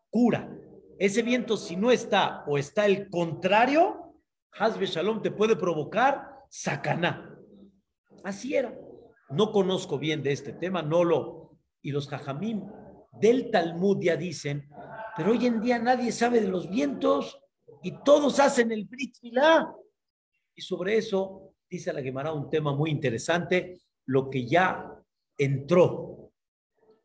cura. 0.09 0.49
Ese 0.97 1.21
viento, 1.21 1.57
si 1.57 1.75
no 1.75 1.91
está 1.91 2.43
o 2.47 2.57
está 2.57 2.85
el 2.85 3.09
contrario, 3.09 4.13
Hazbe 4.57 4.85
Shalom 4.85 5.21
te 5.21 5.31
puede 5.31 5.55
provocar 5.55 6.45
sacaná. 6.49 7.37
Así 8.23 8.55
era. 8.55 8.73
No 9.29 9.51
conozco 9.51 9.99
bien 9.99 10.23
de 10.23 10.31
este 10.31 10.53
tema, 10.53 10.81
no 10.81 11.03
lo. 11.03 11.57
Y 11.81 11.91
los 11.91 12.07
jajamim 12.07 12.63
del 13.19 13.51
Talmud 13.51 14.01
ya 14.01 14.15
dicen, 14.15 14.69
pero 15.17 15.31
hoy 15.31 15.45
en 15.45 15.61
día 15.61 15.79
nadie 15.79 16.11
sabe 16.11 16.41
de 16.41 16.47
los 16.47 16.69
vientos 16.69 17.39
y 17.85 17.91
todos 18.03 18.39
hacen 18.39 18.71
el 18.71 18.85
Brit 18.85 19.17
Milá. 19.21 19.71
Y 20.55 20.61
sobre 20.63 20.97
eso 20.97 21.53
dice 21.69 21.93
la 21.93 22.01
Gemara 22.01 22.33
un 22.33 22.49
tema 22.49 22.73
muy 22.73 22.89
interesante, 22.89 23.79
lo 24.07 24.27
que 24.27 24.47
ya 24.47 24.91
entró 25.37 26.31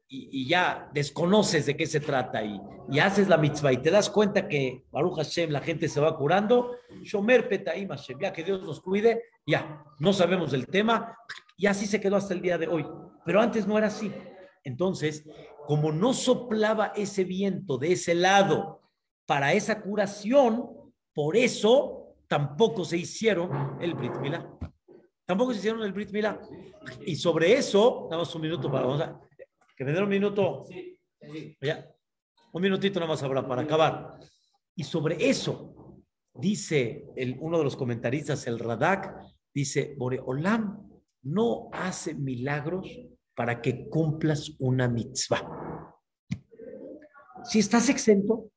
y, 0.09 0.49
ya 0.49 0.91
desconoces 0.95 1.67
de 1.67 1.77
qué 1.77 1.87
se 1.87 2.01
trata 2.01 2.43
y, 2.43 2.59
y 2.91 2.99
haces 2.99 3.29
la 3.29 3.37
mitzvah 3.37 3.75
y 3.75 3.83
te 3.83 3.91
das 3.91 4.09
cuenta 4.09 4.49
que 4.49 4.87
Baruch 4.91 5.17
Hashem 5.17 5.51
la 5.51 5.61
gente 5.61 5.87
se 5.87 6.01
va 6.01 6.17
curando, 6.17 6.75
Shomer 7.03 7.47
Petaim 7.47 7.91
Hashem, 7.91 8.19
ya 8.19 8.33
que 8.33 8.43
Dios 8.43 8.63
nos 8.63 8.81
cuide, 8.81 9.25
ya, 9.47 9.85
no 9.99 10.15
sabemos 10.15 10.51
del 10.51 10.67
tema 10.67 11.15
y 11.59 11.67
así 11.67 11.85
se 11.85 12.01
quedó 12.01 12.17
hasta 12.17 12.33
el 12.33 12.41
día 12.41 12.57
de 12.57 12.69
hoy. 12.69 12.87
Pero 13.27 13.43
antes 13.43 13.67
no 13.67 13.77
era 13.77 13.89
así. 13.89 14.11
Entonces, 14.65 15.29
como 15.67 15.93
no 15.93 16.15
soplaba 16.15 16.95
ese 16.97 17.25
viento 17.25 17.77
de 17.77 17.93
ese 17.93 18.15
lado 18.15 18.80
para 19.31 19.53
esa 19.53 19.81
curación, 19.81 20.91
por 21.15 21.37
eso 21.37 22.17
tampoco 22.27 22.85
se 22.85 22.97
hicieron 22.97 23.79
el 23.81 23.95
Brit 23.95 24.17
Milá. 24.17 24.59
Tampoco 25.25 25.53
se 25.53 25.61
hicieron 25.61 25.85
el 25.85 25.93
Brit 25.93 26.11
Milá. 26.11 26.41
Y 27.07 27.15
sobre 27.15 27.53
eso, 27.53 28.09
damos 28.11 28.35
un 28.35 28.43
minuto 28.43 28.69
para, 28.69 28.87
vamos 28.87 29.01
a, 29.01 29.21
que 29.77 29.85
me 29.85 29.93
den 29.93 30.03
un 30.03 30.09
minuto. 30.09 30.65
Ya, 31.61 31.89
un 32.53 32.61
minutito 32.61 32.99
nada 32.99 33.13
más 33.13 33.23
habrá 33.23 33.47
para 33.47 33.63
acabar. 33.63 34.19
Y 34.75 34.83
sobre 34.83 35.29
eso, 35.31 35.77
dice 36.35 37.05
el, 37.15 37.37
uno 37.39 37.59
de 37.59 37.63
los 37.63 37.77
comentaristas, 37.77 38.49
el 38.49 38.59
Radak, 38.59 39.15
dice, 39.55 39.95
Boreolam 39.97 40.91
no 41.23 41.69
hace 41.73 42.15
milagros 42.15 42.89
para 43.37 43.63
que 43.63 43.89
cumplas 43.89 44.57
una 44.59 44.89
mitzvah. 44.89 45.95
Si 47.45 47.61
estás 47.61 47.89
exento, 47.91 48.51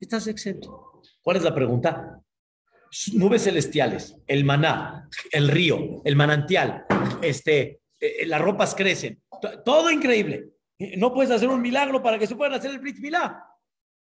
estás 0.00 0.26
exento. 0.26 1.02
¿Cuál 1.22 1.38
es 1.38 1.42
la 1.42 1.54
pregunta? 1.54 2.20
Nubes 3.14 3.42
celestiales, 3.44 4.16
el 4.26 4.44
maná, 4.44 5.08
el 5.32 5.48
río, 5.48 6.02
el 6.04 6.16
manantial, 6.16 6.84
este, 7.22 7.80
eh, 8.00 8.26
las 8.26 8.40
ropas 8.40 8.74
crecen, 8.74 9.20
to- 9.40 9.62
todo 9.62 9.90
increíble. 9.90 10.50
Eh, 10.78 10.96
No 10.96 11.12
puedes 11.12 11.30
hacer 11.32 11.48
un 11.48 11.60
milagro 11.60 12.02
para 12.02 12.18
que 12.18 12.26
se 12.26 12.36
puedan 12.36 12.54
hacer 12.54 12.70
el 12.70 12.78
Brit 12.78 12.98
Milá. 12.98 13.44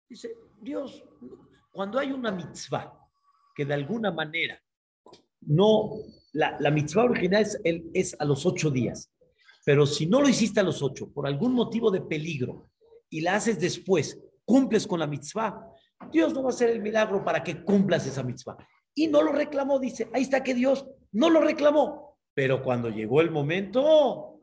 Dice, 0.09 0.33
Dios, 0.61 1.03
cuando 1.71 1.99
hay 1.99 2.11
una 2.11 2.31
mitzvah 2.31 2.91
que 3.55 3.65
de 3.65 3.73
alguna 3.73 4.11
manera 4.11 4.59
no, 5.41 5.91
la, 6.33 6.57
la 6.59 6.71
mitzvah 6.71 7.03
original 7.05 7.41
es, 7.43 7.59
el- 7.63 7.89
es 7.93 8.15
a 8.19 8.25
los 8.25 8.45
ocho 8.45 8.69
días, 8.71 9.11
pero 9.65 9.85
si 9.85 10.05
no 10.07 10.21
lo 10.21 10.27
hiciste 10.27 10.59
a 10.59 10.63
los 10.63 10.81
ocho 10.81 11.11
por 11.11 11.27
algún 11.27 11.53
motivo 11.53 11.91
de 11.91 12.01
peligro 12.01 12.69
y 13.09 13.21
la 13.21 13.35
haces 13.35 13.59
después, 13.59 14.19
cumples 14.43 14.87
con 14.87 14.99
la 14.99 15.07
mitzvah, 15.07 15.65
Dios 16.11 16.33
no 16.33 16.41
va 16.43 16.49
a 16.49 16.53
hacer 16.53 16.69
el 16.69 16.81
milagro 16.81 17.23
para 17.23 17.43
que 17.43 17.63
cumplas 17.63 18.05
esa 18.07 18.23
mitzvah. 18.23 18.57
Y 18.93 19.07
no 19.07 19.21
lo 19.21 19.31
reclamó, 19.31 19.79
dice, 19.79 20.09
ahí 20.13 20.23
está 20.23 20.43
que 20.43 20.53
Dios 20.53 20.87
no 21.11 21.29
lo 21.29 21.41
reclamó. 21.41 22.17
Pero 22.33 22.63
cuando 22.63 22.89
llegó 22.89 23.21
el 23.21 23.31
momento, 23.31 24.41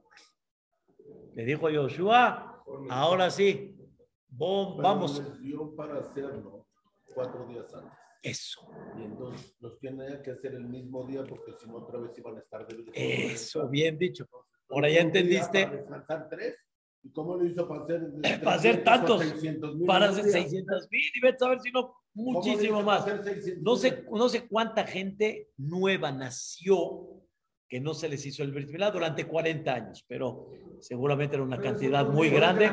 le 1.34 1.44
dijo 1.44 1.68
a 1.68 1.72
Joshua, 1.72 2.64
ahora 2.90 3.30
sí, 3.30 3.76
bom, 4.28 4.76
Pero 4.76 4.88
vamos. 4.88 5.18
les 5.22 5.40
dio 5.40 5.74
para 5.74 5.98
hacerlo 6.00 6.66
cuatro 7.14 7.46
días 7.46 7.72
antes. 7.74 7.92
Eso, 8.20 8.68
Y 8.98 9.04
entonces 9.04 9.56
los 9.60 9.78
tienen 9.78 10.20
que 10.22 10.32
hacer 10.32 10.52
el 10.54 10.64
mismo 10.64 11.06
día 11.06 11.22
porque 11.24 11.52
si 11.52 11.68
no 11.68 11.76
otra 11.76 12.00
vez 12.00 12.18
iban 12.18 12.36
a 12.36 12.40
estar 12.40 12.66
de 12.66 12.84
eso, 12.94 13.68
bien 13.68 13.96
dicho. 13.96 14.26
Ahora 14.70 14.90
ya 14.90 15.00
entendiste. 15.00 15.64
Para 15.64 15.76
descansar 15.76 16.28
tres. 16.28 16.56
¿Y 17.02 17.10
cómo 17.12 17.36
lo 17.36 17.44
hizo 17.46 17.66
para 17.68 17.84
hacer? 17.84 18.40
Para 18.42 18.56
hacer 18.56 18.84
tantos, 18.84 19.22
600 19.22 19.76
Para 19.86 20.08
hacer 20.08 20.24
600 20.24 20.88
mil 20.90 21.02
y 21.14 21.20
vete 21.20 21.44
a 21.44 21.48
ver 21.50 21.60
si 21.60 21.70
no, 21.70 21.82
¿Cómo 22.14 22.32
muchísimo 22.32 22.82
más. 22.82 23.02
para 23.04 23.20
hacer 23.20 23.34
600 23.34 23.62
No 23.62 23.76
sé, 23.76 24.04
no 24.10 24.28
sé 24.28 24.48
cuánta 24.48 24.84
gente 24.86 25.50
nueva 25.56 26.10
nació 26.10 27.08
que 27.68 27.80
no 27.80 27.92
se 27.92 28.08
les 28.08 28.24
hizo 28.24 28.42
el 28.42 28.50
Brit 28.52 28.70
durante 28.92 29.26
40 29.26 29.74
años, 29.74 30.02
pero 30.08 30.50
seguramente 30.80 31.36
era 31.36 31.44
una 31.44 31.60
cantidad 31.60 32.06
muy 32.08 32.30
grande. 32.30 32.70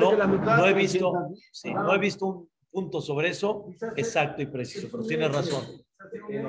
No, 0.00 0.16
no 0.16 0.66
he 0.66 0.72
visto, 0.72 1.12
sí, 1.52 1.72
no 1.74 1.94
he 1.94 1.98
visto 1.98 2.26
un 2.26 2.48
punto 2.70 3.02
sobre 3.02 3.28
eso 3.28 3.66
exacto 3.94 4.40
y 4.40 4.46
preciso, 4.46 4.88
pero 4.90 5.04
tienes 5.04 5.30
razón. 5.30 5.64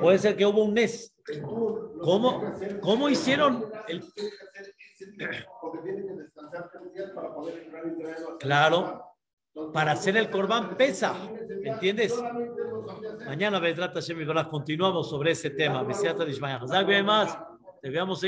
Puede 0.00 0.18
ser 0.18 0.34
que 0.34 0.46
hubo 0.46 0.64
un 0.64 0.72
mes. 0.72 1.14
¿Cómo- 2.00 2.42
cómo 2.80 3.08
hicieron 3.10 3.66
el- 3.86 4.02
Porque 5.60 5.78
tienen 5.82 6.06
que 6.06 6.14
descansar 6.14 6.70
tres 6.72 6.94
días 6.94 7.10
para 7.10 7.34
poder 7.34 7.64
entrar 7.64 7.84
y 7.86 8.02
traerlo 8.02 8.38
Claro, 8.38 9.04
para 9.72 9.92
hacer 9.92 10.16
el 10.16 10.30
corbán 10.30 10.76
pesa, 10.76 11.14
¿me 11.62 11.70
entiendes? 11.70 12.22
Mañana, 13.26 13.60
Bedrat 13.60 13.94
Hashem 13.94 14.20
y 14.20 14.24
Baraj, 14.24 14.48
continuamos 14.48 15.08
sobre 15.08 15.30
ese 15.30 15.50
tema. 15.50 15.82
Besiata 15.82 16.24
Dishmaya. 16.24 16.58
Más. 17.02 17.38
Te 17.80 17.90
veamos 17.90 18.22